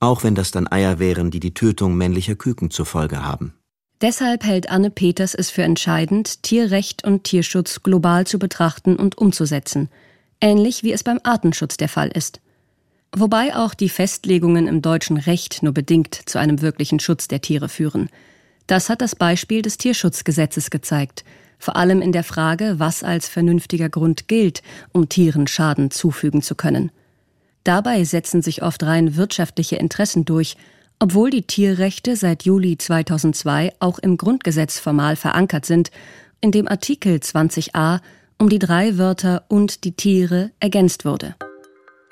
Auch 0.00 0.24
wenn 0.24 0.34
das 0.34 0.50
dann 0.50 0.70
Eier 0.70 0.98
wären, 0.98 1.30
die 1.30 1.40
die 1.40 1.54
Tötung 1.54 1.96
männlicher 1.96 2.34
Küken 2.34 2.70
zur 2.70 2.86
Folge 2.86 3.24
haben. 3.24 3.54
Deshalb 4.00 4.44
hält 4.44 4.68
Anne 4.68 4.90
Peters 4.90 5.34
es 5.34 5.50
für 5.50 5.62
entscheidend, 5.62 6.42
Tierrecht 6.42 7.04
und 7.04 7.24
Tierschutz 7.24 7.82
global 7.82 8.26
zu 8.26 8.38
betrachten 8.38 8.96
und 8.96 9.16
umzusetzen, 9.16 9.88
ähnlich 10.40 10.82
wie 10.82 10.92
es 10.92 11.04
beim 11.04 11.20
Artenschutz 11.22 11.76
der 11.76 11.88
Fall 11.88 12.08
ist 12.08 12.40
wobei 13.16 13.54
auch 13.54 13.74
die 13.74 13.88
Festlegungen 13.88 14.66
im 14.66 14.82
deutschen 14.82 15.16
Recht 15.16 15.62
nur 15.62 15.72
bedingt 15.72 16.14
zu 16.26 16.38
einem 16.38 16.60
wirklichen 16.60 17.00
Schutz 17.00 17.28
der 17.28 17.40
Tiere 17.40 17.68
führen. 17.68 18.08
Das 18.66 18.88
hat 18.88 19.00
das 19.00 19.14
Beispiel 19.14 19.62
des 19.62 19.76
Tierschutzgesetzes 19.78 20.70
gezeigt, 20.70 21.24
vor 21.58 21.76
allem 21.76 22.02
in 22.02 22.12
der 22.12 22.24
Frage, 22.24 22.74
was 22.78 23.02
als 23.02 23.28
vernünftiger 23.28 23.88
Grund 23.88 24.28
gilt, 24.28 24.62
um 24.92 25.08
Tieren 25.08 25.46
Schaden 25.46 25.90
zufügen 25.90 26.42
zu 26.42 26.54
können. 26.54 26.90
Dabei 27.62 28.04
setzen 28.04 28.42
sich 28.42 28.62
oft 28.62 28.82
rein 28.82 29.16
wirtschaftliche 29.16 29.76
Interessen 29.76 30.24
durch, 30.24 30.56
obwohl 30.98 31.30
die 31.30 31.46
Tierrechte 31.46 32.16
seit 32.16 32.44
Juli 32.44 32.78
2002 32.78 33.72
auch 33.78 33.98
im 33.98 34.16
Grundgesetz 34.16 34.78
formal 34.78 35.16
verankert 35.16 35.66
sind, 35.66 35.90
in 36.40 36.50
dem 36.50 36.68
Artikel 36.68 37.16
20a 37.16 38.00
um 38.38 38.48
die 38.48 38.58
drei 38.58 38.98
Wörter 38.98 39.44
und 39.48 39.84
die 39.84 39.92
Tiere 39.92 40.50
ergänzt 40.60 41.04
wurde. 41.04 41.34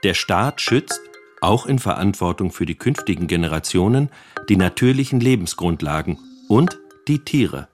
Der 0.02 0.14
Staat 0.14 0.60
schützt, 0.60 1.00
auch 1.40 1.66
in 1.66 1.78
Verantwortung 1.78 2.50
für 2.50 2.66
die 2.66 2.74
künftigen 2.74 3.26
Generationen, 3.26 4.10
die 4.48 4.56
natürlichen 4.56 5.20
Lebensgrundlagen 5.20 6.18
und 6.48 6.78
die 7.08 7.20
Tiere 7.20 7.68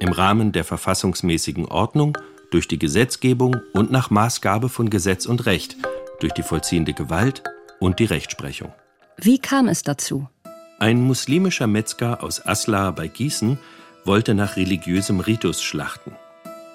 im 0.00 0.12
Rahmen 0.12 0.52
der 0.52 0.64
verfassungsmäßigen 0.64 1.66
Ordnung, 1.66 2.16
durch 2.50 2.66
die 2.66 2.78
Gesetzgebung 2.78 3.56
und 3.74 3.92
nach 3.92 4.10
Maßgabe 4.10 4.68
von 4.68 4.90
Gesetz 4.90 5.26
und 5.26 5.46
Recht, 5.46 5.76
durch 6.18 6.32
die 6.32 6.42
vollziehende 6.42 6.94
Gewalt 6.94 7.44
und 7.78 7.98
die 7.98 8.06
Rechtsprechung. 8.06 8.72
Wie 9.16 9.38
kam 9.38 9.68
es 9.68 9.82
dazu? 9.82 10.28
Ein 10.78 11.02
muslimischer 11.02 11.66
Metzger 11.66 12.24
aus 12.24 12.44
Asla 12.44 12.90
bei 12.90 13.06
Gießen 13.06 13.58
wollte 14.04 14.34
nach 14.34 14.56
religiösem 14.56 15.20
Ritus 15.20 15.62
schlachten. 15.62 16.16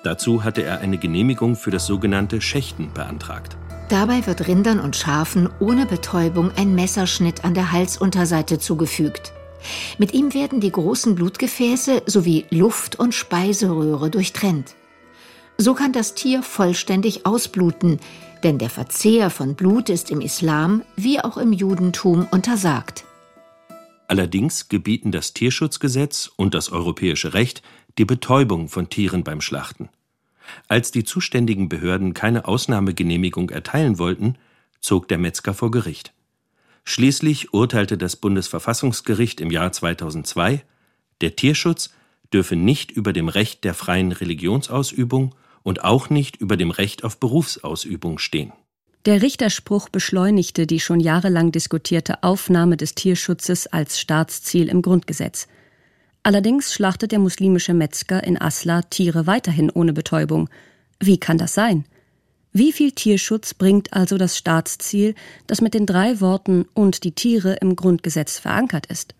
Dazu 0.03 0.43
hatte 0.43 0.61
er 0.61 0.79
eine 0.79 0.99
Genehmigung 0.99 1.55
für 1.55 1.71
das 1.71 1.87
sogenannte 1.87 2.39
Schächten 2.39 2.93
beantragt. 2.93 3.57
Dabei 3.89 4.25
wird 4.25 4.47
Rindern 4.47 4.79
und 4.79 4.95
Schafen 4.95 5.47
ohne 5.59 5.85
Betäubung 5.85 6.51
ein 6.55 6.73
Messerschnitt 6.73 7.45
an 7.45 7.53
der 7.53 7.71
Halsunterseite 7.71 8.57
zugefügt. 8.57 9.31
Mit 9.99 10.13
ihm 10.13 10.33
werden 10.33 10.59
die 10.59 10.71
großen 10.71 11.13
Blutgefäße 11.13 12.03
sowie 12.07 12.45
Luft- 12.49 12.97
und 12.97 13.13
Speiseröhre 13.13 14.09
durchtrennt. 14.09 14.75
So 15.57 15.73
kann 15.73 15.93
das 15.93 16.15
Tier 16.15 16.41
vollständig 16.43 17.25
ausbluten, 17.25 17.99
denn 18.43 18.57
der 18.57 18.69
Verzehr 18.69 19.29
von 19.29 19.55
Blut 19.55 19.89
ist 19.89 20.11
im 20.11 20.19
Islam 20.19 20.81
wie 20.95 21.19
auch 21.19 21.37
im 21.37 21.53
Judentum 21.53 22.27
untersagt. 22.31 23.05
Allerdings 24.07 24.67
gebieten 24.67 25.11
das 25.11 25.33
Tierschutzgesetz 25.33 26.31
und 26.35 26.53
das 26.53 26.71
europäische 26.71 27.33
Recht 27.33 27.61
die 27.97 28.05
Betäubung 28.05 28.67
von 28.67 28.89
Tieren 28.89 29.23
beim 29.23 29.41
Schlachten. 29.41 29.89
Als 30.67 30.91
die 30.91 31.03
zuständigen 31.03 31.69
Behörden 31.69 32.13
keine 32.13 32.47
Ausnahmegenehmigung 32.47 33.49
erteilen 33.49 33.97
wollten, 33.97 34.35
zog 34.79 35.07
der 35.07 35.17
Metzger 35.17 35.53
vor 35.53 35.71
Gericht. 35.71 36.13
Schließlich 36.83 37.53
urteilte 37.53 37.97
das 37.97 38.15
Bundesverfassungsgericht 38.15 39.41
im 39.41 39.49
Jahr 39.49 39.71
2002, 39.71 40.63
der 41.21 41.35
Tierschutz 41.35 41.91
dürfe 42.31 42.55
nicht 42.55 42.91
über 42.91 43.13
dem 43.13 43.27
Recht 43.27 43.63
der 43.63 43.73
freien 43.73 44.11
Religionsausübung 44.11 45.33
und 45.63 45.83
auch 45.83 46.09
nicht 46.09 46.37
über 46.37 46.57
dem 46.57 46.71
Recht 46.71 47.03
auf 47.03 47.19
Berufsausübung 47.19 48.19
stehen. 48.19 48.53
Der 49.05 49.21
Richterspruch 49.21 49.89
beschleunigte 49.89 50.65
die 50.67 50.79
schon 50.79 50.99
jahrelang 50.99 51.51
diskutierte 51.51 52.23
Aufnahme 52.23 52.75
des 52.75 52.95
Tierschutzes 52.95 53.67
als 53.67 53.99
Staatsziel 53.99 54.67
im 54.67 54.81
Grundgesetz. 54.81 55.47
Allerdings 56.25 56.73
schlachtet 56.73 57.11
der 57.11 57.19
muslimische 57.19 57.75
Metzger 57.75 58.23
in 58.23 58.41
Asla 58.41 58.81
Tiere 58.81 59.27
weiterhin 59.27 59.69
ohne 59.69 59.93
Betäubung. 59.93 60.49
Wie 60.99 61.19
kann 61.19 61.37
das 61.37 61.53
sein? 61.53 61.85
Wie 62.51 62.71
viel 62.71 62.93
Tierschutz 62.93 63.53
bringt 63.53 63.93
also 63.93 64.17
das 64.17 64.35
Staatsziel, 64.35 65.13
das 65.45 65.61
mit 65.61 65.75
den 65.75 65.85
drei 65.85 66.19
Worten 66.21 66.65
und 66.73 67.03
die 67.03 67.11
Tiere 67.11 67.57
im 67.61 67.75
Grundgesetz 67.75 68.39
verankert 68.39 68.87
ist? 68.87 69.13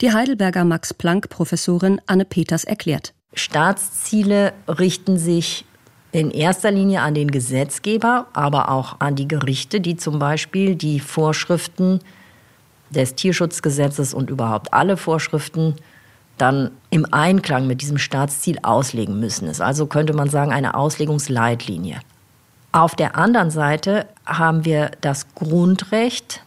Die 0.00 0.12
Heidelberger 0.12 0.64
Max-Planck-Professorin 0.64 2.00
Anne 2.06 2.24
Peters 2.24 2.64
erklärt. 2.64 3.14
Staatsziele 3.32 4.52
richten 4.66 5.18
sich 5.18 5.64
in 6.10 6.32
erster 6.32 6.72
Linie 6.72 7.02
an 7.02 7.14
den 7.14 7.30
Gesetzgeber, 7.30 8.26
aber 8.32 8.72
auch 8.72 8.98
an 8.98 9.14
die 9.14 9.28
Gerichte, 9.28 9.80
die 9.80 9.96
zum 9.96 10.18
Beispiel 10.18 10.74
die 10.74 10.98
Vorschriften 10.98 12.00
des 12.90 13.14
Tierschutzgesetzes 13.14 14.12
und 14.12 14.28
überhaupt 14.28 14.72
alle 14.72 14.96
Vorschriften 14.96 15.76
dann 16.38 16.70
im 16.90 17.06
Einklang 17.12 17.66
mit 17.66 17.80
diesem 17.82 17.98
Staatsziel 17.98 18.58
auslegen 18.62 19.18
müssen. 19.18 19.46
Es 19.46 19.58
ist 19.58 19.60
also 19.60 19.86
könnte 19.86 20.12
man 20.12 20.28
sagen 20.28 20.52
eine 20.52 20.74
Auslegungsleitlinie. 20.74 22.00
Auf 22.72 22.94
der 22.94 23.16
anderen 23.16 23.50
Seite 23.50 24.06
haben 24.26 24.64
wir 24.64 24.90
das 25.00 25.34
Grundrecht 25.34 26.42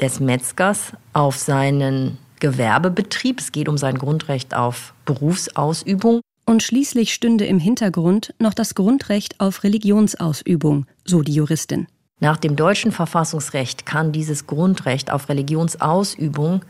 des 0.00 0.20
Metzgers 0.20 0.92
auf 1.12 1.36
seinen 1.36 2.18
Gewerbebetrieb. 2.38 3.40
Es 3.40 3.52
geht 3.52 3.68
um 3.68 3.78
sein 3.78 3.96
Grundrecht 3.96 4.54
auf 4.54 4.94
Berufsausübung. 5.04 6.20
Und 6.46 6.62
schließlich 6.62 7.14
stünde 7.14 7.46
im 7.46 7.58
Hintergrund 7.58 8.34
noch 8.38 8.54
das 8.54 8.74
Grundrecht 8.74 9.38
auf 9.40 9.62
Religionsausübung, 9.62 10.86
so 11.04 11.22
die 11.22 11.34
Juristin. 11.34 11.86
Nach 12.18 12.36
dem 12.36 12.56
deutschen 12.56 12.92
Verfassungsrecht 12.92 13.86
kann 13.86 14.12
dieses 14.12 14.46
Grundrecht 14.46 15.10
auf 15.10 15.28
Religionsausübung 15.28 16.62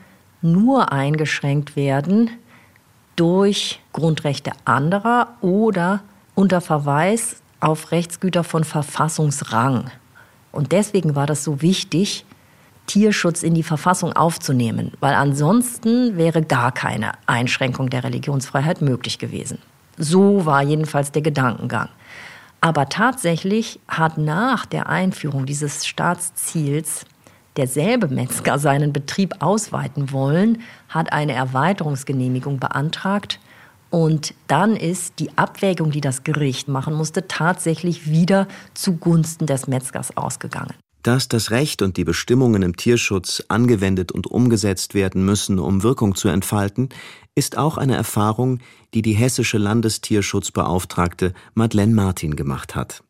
nur 0.43 0.93
eingeschränkt 0.93 1.77
werden 1.77 2.31
durch 3.21 3.81
Grundrechte 3.93 4.53
anderer 4.65 5.37
oder 5.43 6.01
unter 6.35 6.63
Verweis 6.63 7.43
auf 7.61 7.93
Rechtsgüter 7.93 8.45
von 8.45 8.65
Verfassungsrang. 8.65 9.91
Und 10.53 10.73
deswegen 10.73 11.15
war 11.15 11.27
das 11.27 11.45
so 11.45 11.61
wichtig, 11.61 12.25
Tierschutz 12.87 13.43
in 13.43 13.53
die 13.53 13.63
Verfassung 13.63 14.15
aufzunehmen, 14.15 14.93
weil 15.01 15.13
ansonsten 15.13 16.17
wäre 16.17 16.41
gar 16.43 16.73
keine 16.73 17.13
Einschränkung 17.27 17.91
der 17.91 18.05
Religionsfreiheit 18.05 18.81
möglich 18.81 19.19
gewesen. 19.19 19.59
So 19.99 20.47
war 20.47 20.63
jedenfalls 20.63 21.13
der 21.13 21.21
Gedankengang. 21.21 21.91
Aber 22.63 22.89
tatsächlich 22.89 23.81
hat 23.87 24.17
nach 24.17 24.65
der 24.65 24.89
Einführung 24.89 25.45
dieses 25.45 25.87
Staatsziels 25.87 27.05
derselbe 27.57 28.09
Metzger 28.09 28.59
seinen 28.59 28.93
Betrieb 28.93 29.35
ausweiten 29.41 30.13
wollen, 30.13 30.63
hat 30.89 31.13
eine 31.13 31.33
Erweiterungsgenehmigung 31.33 32.59
beantragt 32.59 33.41
und 33.91 34.35
dann 34.47 34.77
ist 34.77 35.19
die 35.19 35.37
Abwägung, 35.37 35.91
die 35.91 36.01
das 36.01 36.23
Gericht 36.23 36.69
machen 36.69 36.95
musste, 36.95 37.27
tatsächlich 37.27 38.09
wieder 38.09 38.47
zugunsten 38.75 39.47
des 39.47 39.67
Metzgers 39.67 40.17
ausgegangen. 40.17 40.75
Dass 41.03 41.29
das 41.29 41.51
Recht 41.51 41.83
und 41.83 41.97
die 41.97 42.05
Bestimmungen 42.05 42.63
im 42.63 42.77
Tierschutz 42.77 43.43
angewendet 43.49 44.13
und 44.13 44.27
umgesetzt 44.27 44.95
werden 44.95 45.25
müssen, 45.25 45.59
um 45.59 45.83
Wirkung 45.83 46.15
zu 46.15 46.29
entfalten, 46.29 46.91
ist 47.35 47.57
auch 47.57 47.79
eine 47.79 47.97
Erfahrung, 47.97 48.61
die 48.93 49.03
die 49.03 49.15
hessische 49.15 49.57
Landestierschutzbeauftragte 49.59 51.33
Madeleine 51.55 51.95
Martin 51.95 52.37
gemacht 52.37 52.75
hat. 52.75 53.03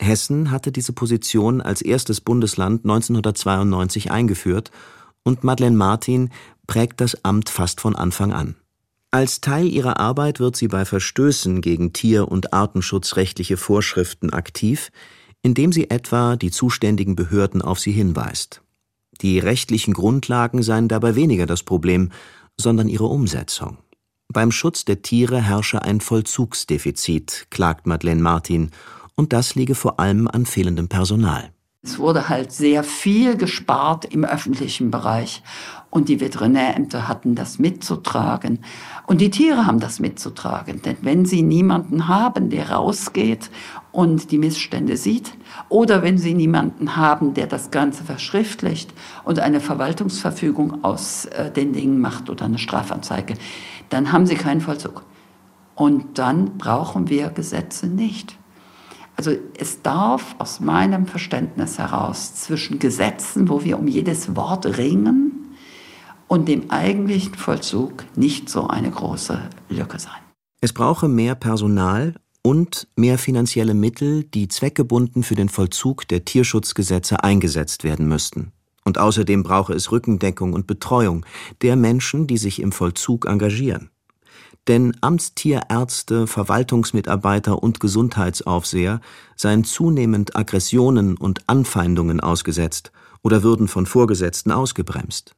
Hessen 0.00 0.50
hatte 0.50 0.72
diese 0.72 0.92
Position 0.92 1.60
als 1.60 1.82
erstes 1.82 2.20
Bundesland 2.20 2.84
1992 2.84 4.10
eingeführt 4.10 4.70
und 5.24 5.44
Madeleine 5.44 5.76
Martin 5.76 6.30
prägt 6.66 7.00
das 7.00 7.24
Amt 7.24 7.50
fast 7.50 7.80
von 7.80 7.96
Anfang 7.96 8.32
an. 8.32 8.56
Als 9.10 9.40
Teil 9.40 9.66
ihrer 9.66 9.98
Arbeit 9.98 10.38
wird 10.38 10.56
sie 10.56 10.68
bei 10.68 10.84
Verstößen 10.84 11.62
gegen 11.62 11.92
tier- 11.92 12.28
und 12.28 12.52
artenschutzrechtliche 12.52 13.56
Vorschriften 13.56 14.30
aktiv, 14.30 14.90
indem 15.42 15.72
sie 15.72 15.88
etwa 15.88 16.36
die 16.36 16.50
zuständigen 16.50 17.16
Behörden 17.16 17.62
auf 17.62 17.78
sie 17.78 17.92
hinweist. 17.92 18.60
Die 19.22 19.38
rechtlichen 19.38 19.94
Grundlagen 19.94 20.62
seien 20.62 20.88
dabei 20.88 21.14
weniger 21.14 21.46
das 21.46 21.62
Problem, 21.62 22.10
sondern 22.56 22.88
ihre 22.88 23.06
Umsetzung. 23.06 23.78
Beim 24.30 24.52
Schutz 24.52 24.84
der 24.84 25.00
Tiere 25.00 25.40
herrsche 25.40 25.80
ein 25.82 26.02
Vollzugsdefizit, 26.02 27.46
klagt 27.50 27.86
Madeleine 27.86 28.20
Martin, 28.20 28.70
und 29.18 29.32
das 29.32 29.56
liege 29.56 29.74
vor 29.74 29.98
allem 29.98 30.28
an 30.28 30.46
fehlendem 30.46 30.88
Personal. 30.88 31.50
Es 31.82 31.98
wurde 31.98 32.28
halt 32.28 32.52
sehr 32.52 32.84
viel 32.84 33.36
gespart 33.36 34.04
im 34.04 34.24
öffentlichen 34.24 34.90
Bereich. 34.90 35.42
Und 35.90 36.08
die 36.08 36.20
Veterinärämter 36.20 37.08
hatten 37.08 37.34
das 37.34 37.58
mitzutragen. 37.58 38.60
Und 39.06 39.20
die 39.20 39.30
Tiere 39.30 39.66
haben 39.66 39.80
das 39.80 39.98
mitzutragen. 39.98 40.82
Denn 40.82 40.98
wenn 41.02 41.24
sie 41.24 41.42
niemanden 41.42 42.06
haben, 42.06 42.50
der 42.50 42.70
rausgeht 42.70 43.50
und 43.90 44.30
die 44.30 44.38
Missstände 44.38 44.96
sieht, 44.96 45.32
oder 45.68 46.02
wenn 46.02 46.18
sie 46.18 46.34
niemanden 46.34 46.94
haben, 46.94 47.34
der 47.34 47.46
das 47.48 47.70
Ganze 47.72 48.04
verschriftlicht 48.04 48.92
und 49.24 49.40
eine 49.40 49.60
Verwaltungsverfügung 49.60 50.84
aus 50.84 51.24
äh, 51.26 51.50
den 51.50 51.72
Dingen 51.72 52.00
macht 52.00 52.30
oder 52.30 52.44
eine 52.44 52.58
Strafanzeige, 52.58 53.34
dann 53.88 54.12
haben 54.12 54.26
sie 54.26 54.36
keinen 54.36 54.60
Vollzug. 54.60 55.04
Und 55.74 56.18
dann 56.18 56.58
brauchen 56.58 57.08
wir 57.08 57.30
Gesetze 57.30 57.86
nicht. 57.88 58.38
Also 59.18 59.32
es 59.58 59.82
darf 59.82 60.36
aus 60.38 60.60
meinem 60.60 61.06
Verständnis 61.06 61.76
heraus 61.76 62.36
zwischen 62.36 62.78
Gesetzen, 62.78 63.48
wo 63.48 63.64
wir 63.64 63.76
um 63.76 63.88
jedes 63.88 64.36
Wort 64.36 64.64
ringen, 64.78 65.56
und 66.28 66.46
dem 66.46 66.70
eigentlichen 66.70 67.34
Vollzug 67.34 68.04
nicht 68.14 68.48
so 68.48 68.68
eine 68.68 68.90
große 68.90 69.40
Lücke 69.70 69.98
sein. 69.98 70.20
Es 70.60 70.72
brauche 70.72 71.08
mehr 71.08 71.34
Personal 71.34 72.14
und 72.42 72.86
mehr 72.96 73.18
finanzielle 73.18 73.74
Mittel, 73.74 74.24
die 74.24 74.46
zweckgebunden 74.46 75.22
für 75.22 75.34
den 75.34 75.48
Vollzug 75.48 76.06
der 76.06 76.24
Tierschutzgesetze 76.24 77.24
eingesetzt 77.24 77.82
werden 77.82 78.06
müssten. 78.06 78.52
Und 78.84 78.98
außerdem 78.98 79.42
brauche 79.42 79.72
es 79.72 79.90
Rückendeckung 79.90 80.52
und 80.52 80.66
Betreuung 80.66 81.26
der 81.62 81.76
Menschen, 81.76 82.26
die 82.26 82.38
sich 82.38 82.60
im 82.60 82.72
Vollzug 82.72 83.26
engagieren. 83.26 83.90
Denn 84.68 84.94
Amtstierärzte, 85.00 86.26
Verwaltungsmitarbeiter 86.26 87.62
und 87.62 87.80
Gesundheitsaufseher 87.80 89.00
seien 89.34 89.64
zunehmend 89.64 90.36
Aggressionen 90.36 91.16
und 91.16 91.40
Anfeindungen 91.46 92.20
ausgesetzt 92.20 92.92
oder 93.22 93.42
würden 93.42 93.66
von 93.66 93.86
Vorgesetzten 93.86 94.52
ausgebremst. 94.52 95.34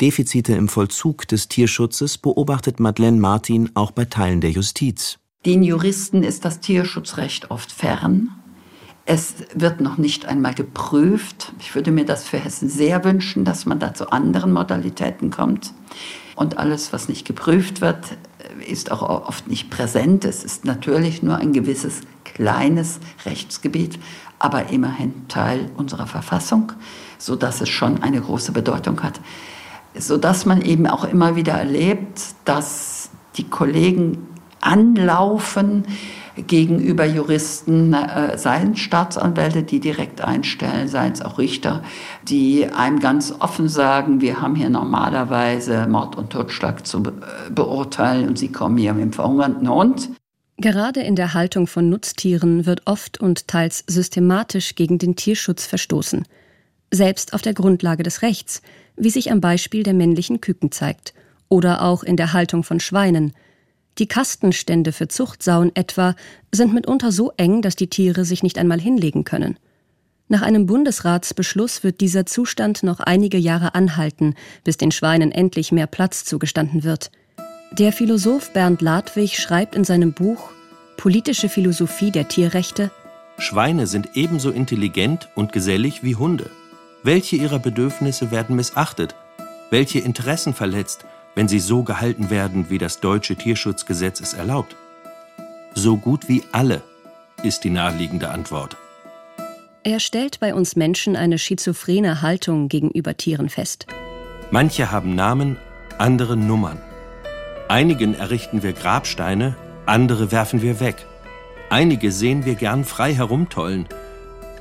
Defizite 0.00 0.54
im 0.54 0.68
Vollzug 0.68 1.28
des 1.28 1.48
Tierschutzes 1.48 2.18
beobachtet 2.18 2.80
Madeleine 2.80 3.20
Martin 3.20 3.70
auch 3.74 3.92
bei 3.92 4.06
Teilen 4.06 4.40
der 4.40 4.50
Justiz. 4.50 5.18
Den 5.46 5.62
Juristen 5.62 6.22
ist 6.22 6.44
das 6.44 6.60
Tierschutzrecht 6.60 7.50
oft 7.50 7.70
fern. 7.70 8.30
Es 9.06 9.34
wird 9.54 9.80
noch 9.80 9.96
nicht 9.96 10.26
einmal 10.26 10.54
geprüft. 10.54 11.52
Ich 11.60 11.74
würde 11.74 11.90
mir 11.92 12.04
das 12.04 12.24
für 12.24 12.38
Hessen 12.38 12.68
sehr 12.68 13.04
wünschen, 13.04 13.44
dass 13.44 13.64
man 13.64 13.78
da 13.78 13.94
zu 13.94 14.10
anderen 14.10 14.52
Modalitäten 14.52 15.30
kommt. 15.30 15.72
Und 16.34 16.58
alles, 16.58 16.92
was 16.92 17.08
nicht 17.08 17.26
geprüft 17.26 17.80
wird, 17.80 18.16
ist 18.66 18.90
auch 18.90 19.02
oft 19.02 19.48
nicht 19.48 19.70
präsent. 19.70 20.24
Es 20.24 20.44
ist 20.44 20.64
natürlich 20.64 21.22
nur 21.22 21.36
ein 21.36 21.52
gewisses 21.52 22.00
kleines 22.24 23.00
Rechtsgebiet, 23.24 23.98
aber 24.38 24.70
immerhin 24.70 25.28
Teil 25.28 25.70
unserer 25.76 26.06
Verfassung, 26.06 26.72
sodass 27.18 27.60
es 27.60 27.68
schon 27.68 28.02
eine 28.02 28.20
große 28.20 28.52
Bedeutung 28.52 29.02
hat. 29.02 29.20
Sodass 29.94 30.46
man 30.46 30.62
eben 30.62 30.86
auch 30.86 31.04
immer 31.04 31.36
wieder 31.36 31.54
erlebt, 31.54 32.20
dass 32.44 33.10
die 33.36 33.48
Kollegen 33.48 34.26
anlaufen, 34.60 35.84
gegenüber 36.36 37.04
Juristen, 37.04 37.92
äh, 37.92 38.36
seien 38.38 38.76
Staatsanwälte, 38.76 39.62
die 39.62 39.80
direkt 39.80 40.20
einstellen, 40.20 40.88
seien 40.88 41.12
es 41.12 41.22
auch 41.22 41.38
Richter, 41.38 41.82
die 42.28 42.66
einem 42.66 43.00
ganz 43.00 43.34
offen 43.38 43.68
sagen, 43.68 44.20
wir 44.20 44.40
haben 44.40 44.54
hier 44.54 44.70
normalerweise 44.70 45.86
Mord 45.86 46.16
und 46.16 46.30
Totschlag 46.30 46.86
zu 46.86 46.98
äh, 46.98 47.50
beurteilen 47.50 48.28
und 48.28 48.38
sie 48.38 48.48
kommen 48.48 48.76
hier 48.78 48.92
mit 48.92 49.02
dem 49.02 49.12
verhungernden 49.12 49.68
Hund. 49.68 50.10
Gerade 50.56 51.00
in 51.00 51.16
der 51.16 51.32
Haltung 51.34 51.66
von 51.66 51.88
Nutztieren 51.88 52.66
wird 52.66 52.82
oft 52.84 53.18
und 53.18 53.48
teils 53.48 53.82
systematisch 53.86 54.74
gegen 54.74 54.98
den 54.98 55.16
Tierschutz 55.16 55.66
verstoßen. 55.66 56.26
Selbst 56.90 57.32
auf 57.32 57.42
der 57.42 57.54
Grundlage 57.54 58.02
des 58.02 58.22
Rechts, 58.22 58.60
wie 58.96 59.10
sich 59.10 59.32
am 59.32 59.40
Beispiel 59.40 59.82
der 59.82 59.94
männlichen 59.94 60.40
Küken 60.40 60.70
zeigt, 60.70 61.14
oder 61.48 61.82
auch 61.82 62.02
in 62.02 62.16
der 62.16 62.32
Haltung 62.32 62.62
von 62.62 62.78
Schweinen– 62.80 63.32
die 64.00 64.08
Kastenstände 64.08 64.92
für 64.92 65.06
Zuchtsauen 65.06 65.70
etwa 65.76 66.16
sind 66.50 66.74
mitunter 66.74 67.12
so 67.12 67.32
eng, 67.36 67.62
dass 67.62 67.76
die 67.76 67.88
Tiere 67.88 68.24
sich 68.24 68.42
nicht 68.42 68.58
einmal 68.58 68.80
hinlegen 68.80 69.24
können. 69.24 69.58
Nach 70.28 70.42
einem 70.42 70.66
Bundesratsbeschluss 70.66 71.84
wird 71.84 72.00
dieser 72.00 72.24
Zustand 72.24 72.82
noch 72.82 73.00
einige 73.00 73.36
Jahre 73.36 73.74
anhalten, 73.74 74.34
bis 74.64 74.76
den 74.76 74.90
Schweinen 74.90 75.32
endlich 75.32 75.70
mehr 75.70 75.86
Platz 75.86 76.24
zugestanden 76.24 76.82
wird. 76.82 77.10
Der 77.72 77.92
Philosoph 77.92 78.52
Bernd 78.52 78.80
Ladwig 78.80 79.38
schreibt 79.38 79.74
in 79.74 79.84
seinem 79.84 80.12
Buch 80.12 80.50
Politische 80.96 81.48
Philosophie 81.48 82.10
der 82.10 82.28
Tierrechte 82.28 82.90
Schweine 83.38 83.86
sind 83.86 84.10
ebenso 84.14 84.50
intelligent 84.50 85.28
und 85.34 85.52
gesellig 85.52 86.02
wie 86.02 86.14
Hunde. 86.14 86.50
Welche 87.02 87.36
ihrer 87.36 87.58
Bedürfnisse 87.58 88.30
werden 88.30 88.54
missachtet? 88.54 89.14
Welche 89.70 89.98
Interessen 90.00 90.52
verletzt? 90.52 91.06
Wenn 91.40 91.48
sie 91.48 91.58
so 91.58 91.82
gehalten 91.82 92.28
werden, 92.28 92.68
wie 92.68 92.76
das 92.76 93.00
deutsche 93.00 93.34
Tierschutzgesetz 93.34 94.20
es 94.20 94.34
erlaubt? 94.34 94.76
So 95.74 95.96
gut 95.96 96.28
wie 96.28 96.42
alle 96.52 96.82
ist 97.42 97.64
die 97.64 97.70
naheliegende 97.70 98.28
Antwort. 98.28 98.76
Er 99.82 100.00
stellt 100.00 100.38
bei 100.40 100.54
uns 100.54 100.76
Menschen 100.76 101.16
eine 101.16 101.38
schizophrene 101.38 102.20
Haltung 102.20 102.68
gegenüber 102.68 103.16
Tieren 103.16 103.48
fest. 103.48 103.86
Manche 104.50 104.90
haben 104.90 105.14
Namen, 105.14 105.56
andere 105.96 106.36
Nummern. 106.36 106.78
Einigen 107.68 108.12
errichten 108.12 108.62
wir 108.62 108.74
Grabsteine, 108.74 109.56
andere 109.86 110.32
werfen 110.32 110.60
wir 110.60 110.78
weg. 110.78 111.06
Einige 111.70 112.12
sehen 112.12 112.44
wir 112.44 112.54
gern 112.54 112.84
frei 112.84 113.14
herumtollen, 113.14 113.86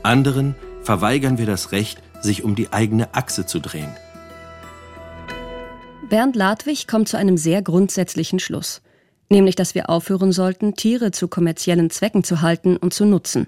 anderen 0.02 0.56
verweigern 0.84 1.38
wir 1.38 1.46
das 1.46 1.74
Recht, 1.74 2.02
sich 2.22 2.46
um 2.46 2.56
die 2.56 2.72
eigene 2.72 3.14
Achse 3.16 3.46
zu 3.46 3.60
drehen. 3.60 3.94
Bernd 6.10 6.36
Ladwig 6.36 6.88
kommt 6.88 7.08
zu 7.08 7.18
einem 7.18 7.38
sehr 7.38 7.62
grundsätzlichen 7.62 8.40
Schluss, 8.40 8.82
nämlich 9.30 9.56
dass 9.56 9.76
wir 9.76 9.92
aufhören 9.92 10.32
sollten, 10.32 10.76
Tiere 10.76 11.12
zu 11.12 11.28
kommerziellen 11.28 11.92
Zwecken 11.92 12.24
zu 12.24 12.42
halten 12.42 12.78
und 12.78 12.96
zu 12.96 13.06
nutzen. 13.06 13.48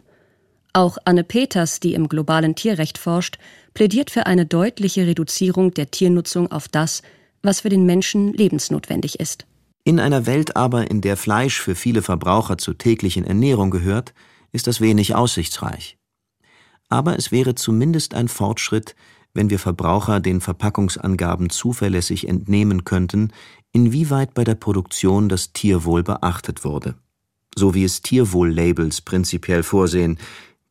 Auch 0.72 0.98
Anne 1.04 1.24
Peters, 1.24 1.80
die 1.80 1.96
im 1.96 2.08
globalen 2.08 2.54
Tierrecht 2.54 3.00
forscht, 3.00 3.40
plädiert 3.74 4.12
für 4.12 4.28
eine 4.28 4.46
deutliche 4.46 5.08
Reduzierung 5.08 5.74
der 5.74 5.90
Tiernutzung 5.90 6.52
auf 6.52 6.68
das, 6.68 7.02
was 7.42 7.62
für 7.62 7.70
den 7.70 7.88
Menschen 7.88 8.32
lebensnotwendig 8.32 9.20
ist. 9.20 9.48
In 9.84 10.00
einer 10.00 10.28
Welt 10.28 10.56
aber, 10.56 10.92
in 10.92 11.02
der 11.02 11.18
Fleisch 11.18 11.60
für 11.60 11.74
viele 11.74 12.04
Verbraucher 12.04 12.60
zur 12.60 12.78
täglichen 12.78 13.26
Ernährung 13.26 13.72
gehört, 13.72 14.14
ist 14.52 14.68
das 14.68 14.82
wenig 14.82 15.16
aussichtsreich. 15.16 15.98
Aber 16.90 17.18
es 17.18 17.32
wäre 17.32 17.56
zumindest 17.56 18.14
ein 18.14 18.28
Fortschritt, 18.28 18.96
wenn 19.34 19.50
wir 19.50 19.60
Verbraucher 19.60 20.20
den 20.20 20.42
Verpackungsangaben 20.42 21.50
zuverlässig 21.50 22.28
entnehmen 22.28 22.84
könnten, 22.84 23.32
inwieweit 23.72 24.34
bei 24.34 24.44
der 24.44 24.56
Produktion 24.56 25.30
das 25.30 25.54
Tierwohl 25.54 26.04
beachtet 26.04 26.64
wurde. 26.64 26.96
So 27.56 27.74
wie 27.74 27.84
es 27.84 28.02
Tierwohl-Labels 28.02 29.02
prinzipiell 29.02 29.64
vorsehen, 29.64 30.18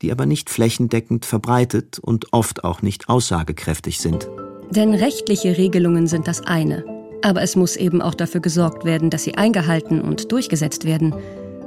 die 0.02 0.12
aber 0.12 0.26
nicht 0.26 0.48
flächendeckend 0.48 1.26
verbreitet 1.26 1.98
und 1.98 2.32
oft 2.32 2.64
auch 2.64 2.82
nicht 2.82 3.08
aussagekräftig 3.08 4.00
sind. 4.00 4.28
Denn 4.70 4.94
rechtliche 4.94 5.58
Regelungen 5.58 6.06
sind 6.06 6.28
das 6.28 6.40
eine. 6.46 6.84
Aber 7.22 7.42
es 7.42 7.54
muss 7.54 7.76
eben 7.76 8.00
auch 8.00 8.14
dafür 8.14 8.40
gesorgt 8.40 8.84
werden, 8.84 9.10
dass 9.10 9.24
sie 9.24 9.34
eingehalten 9.34 10.00
und 10.00 10.32
durchgesetzt 10.32 10.84
werden. 10.84 11.14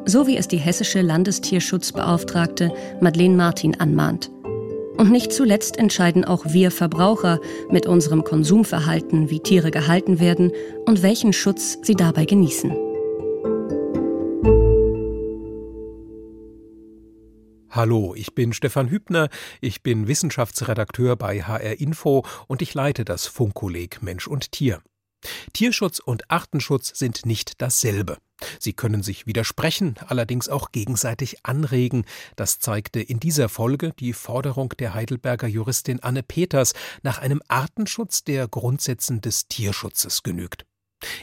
So 0.06 0.26
wie 0.26 0.36
es 0.36 0.48
die 0.48 0.58
hessische 0.58 1.02
Landestierschutzbeauftragte 1.02 2.72
Madeleine 3.02 3.36
Martin 3.36 3.80
anmahnt. 3.80 4.32
Und 4.98 5.12
nicht 5.12 5.34
zuletzt 5.34 5.78
entscheiden 5.78 6.24
auch 6.24 6.46
wir 6.46 6.72
Verbraucher 6.72 7.40
mit 7.70 7.88
unserem 7.88 8.24
Konsumverhalten, 8.24 9.30
wie 9.30 9.40
Tiere 9.40 9.72
gehalten 9.72 10.20
werden 10.20 10.52
und 10.86 11.02
welchen 11.02 11.34
Schutz 11.34 11.80
sie 11.82 11.96
dabei 11.96 12.26
genießen. 12.26 12.72
Hallo, 17.70 18.14
ich 18.16 18.36
bin 18.36 18.54
Stefan 18.54 18.90
Hübner, 18.90 19.30
ich 19.60 19.82
bin 19.82 20.08
Wissenschaftsredakteur 20.08 21.16
bei 21.16 21.42
HR 21.42 21.80
Info 21.80 22.24
und 22.48 22.62
ich 22.62 22.76
leite 22.76 23.04
das 23.04 23.26
Funkkolleg 23.26 24.04
Mensch 24.04 24.28
und 24.28 24.52
Tier. 24.52 24.84
Tierschutz 25.54 26.00
und 26.00 26.30
Artenschutz 26.30 26.92
sind 26.98 27.26
nicht 27.26 27.62
dasselbe. 27.62 28.18
Sie 28.60 28.74
können 28.74 29.04
sich 29.04 29.26
widersprechen, 29.26 29.96
allerdings 30.08 30.50
auch 30.50 30.72
gegenseitig 30.72 31.46
anregen. 31.46 32.06
Das 32.36 32.60
zeigte 32.60 33.00
in 33.00 33.20
dieser 33.20 33.50
Folge 33.50 33.94
die 34.00 34.14
Forderung 34.14 34.70
der 34.80 34.94
Heidelberger 34.94 35.48
Juristin 35.48 36.02
Anne 36.02 36.24
Peters 36.24 36.74
nach 37.04 37.20
einem 37.20 37.42
Artenschutz, 37.48 38.24
der 38.24 38.48
Grundsätzen 38.48 39.22
des 39.22 39.48
Tierschutzes 39.48 40.24
genügt. 40.24 40.66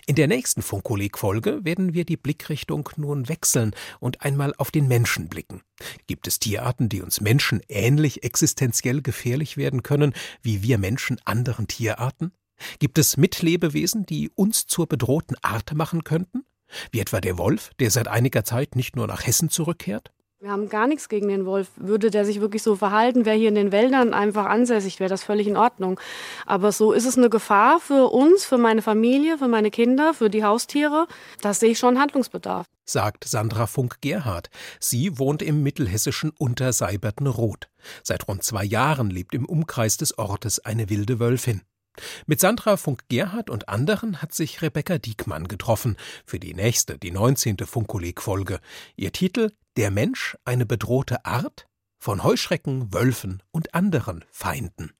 In 0.07 0.15
der 0.15 0.29
nächsten 0.29 0.61
Funkkolleg-Folge 0.61 1.65
werden 1.65 1.95
wir 1.95 2.05
die 2.05 2.19
Blickrichtung 2.19 2.91
nun 2.97 3.29
wechseln 3.29 3.75
und 3.99 4.23
einmal 4.23 4.53
auf 4.59 4.71
den 4.71 4.89
Menschen 4.89 5.29
blicken. 5.29 5.63
Gibt 6.07 6.27
es 6.27 6.39
Tierarten, 6.39 6.89
die 6.89 7.01
uns 7.01 7.21
Menschen 7.21 7.63
ähnlich 7.69 8.23
existenziell 8.23 9.01
gefährlich 9.01 9.57
werden 9.57 9.83
können, 9.83 10.13
wie 10.43 10.63
wir 10.63 10.77
Menschen 10.77 11.19
anderen 11.25 11.67
Tierarten? 11.67 12.33
Gibt 12.79 12.99
es 12.99 13.17
Mitlebewesen, 13.17 14.07
die 14.07 14.31
uns 14.35 14.67
zur 14.67 14.87
bedrohten 14.87 15.37
Art 15.43 15.75
machen 15.75 16.05
könnten? 16.05 16.45
Wie 16.93 17.01
etwa 17.01 17.21
der 17.21 17.39
Wolf, 17.39 17.71
der 17.81 17.91
seit 17.91 18.09
einiger 18.09 18.45
Zeit 18.45 18.77
nicht 18.77 18.97
nur 18.97 19.07
nach 19.07 19.27
Hessen 19.27 19.51
zurückkehrt? 19.51 20.13
Wir 20.43 20.53
haben 20.53 20.71
gar 20.71 20.87
nichts 20.87 21.11
gegen 21.11 21.29
den 21.29 21.45
Wolf. 21.45 21.69
Würde 21.77 22.11
der 22.11 22.25
sich 22.25 22.41
wirklich 22.41 22.63
so 22.63 22.75
verhalten, 22.75 23.27
wäre 23.27 23.37
hier 23.37 23.51
in 23.51 23.55
den 23.55 23.73
Wäldern 23.73 24.15
einfach 24.15 24.47
ansässig, 24.47 24.99
wäre 24.99 25.11
das 25.11 25.23
völlig 25.23 25.47
in 25.47 25.59
Ordnung. 25.59 26.01
Aber 26.47 26.73
so 26.73 26.93
ist 26.93 27.05
es 27.05 27.19
eine 27.19 27.29
Gefahr 27.29 27.79
für 27.79 28.11
uns, 28.11 28.47
für 28.47 28.57
meine 28.57 28.81
Familie, 28.81 29.37
für 29.37 29.49
meine 29.49 29.71
Kinder, 29.71 30.15
für 30.15 30.31
die 30.31 30.43
Haustiere. 30.43 31.07
Da 31.43 31.53
sehe 31.53 31.73
ich 31.73 31.79
schon 31.79 31.99
Handlungsbedarf. 31.99 32.65
Sagt 32.87 33.25
Sandra 33.25 33.67
Funk-Gerhardt. 33.67 34.49
Sie 34.81 35.19
wohnt 35.19 35.43
im 35.43 35.63
mittelhessischen 35.63 36.31
Unterseiberten-Roth. 36.39 37.69
Seit 38.03 38.27
rund 38.27 38.43
zwei 38.43 38.65
Jahren 38.65 39.11
lebt 39.11 39.35
im 39.35 39.45
Umkreis 39.45 39.99
des 39.99 40.17
Ortes 40.17 40.59
eine 40.65 40.89
wilde 40.89 41.21
Wölfin. 41.21 41.61
Mit 42.27 42.41
Sandra 42.41 42.77
Funk-Gerhardt 42.77 43.51
und 43.51 43.69
anderen 43.69 44.23
hat 44.23 44.35
sich 44.35 44.63
Rebecca 44.63 44.99
Diekmann 44.99 45.49
getroffen 45.49 45.97
für 46.25 46.39
die 46.39 46.55
nächste, 46.55 46.99
die 46.99 47.11
19. 47.11 47.59
Funkkolleg-Folge. 47.59 48.61
Ihr 48.97 49.13
Titel 49.13 49.53
Der 49.77 49.91
Mensch 49.91 50.37
eine 50.45 50.67
bedrohte 50.67 51.25
Art? 51.25 51.67
Von 51.99 52.25
Heuschrecken, 52.25 52.95
Wölfen 52.95 53.43
und 53.51 53.75
anderen 53.75 54.25
Feinden. 54.31 54.93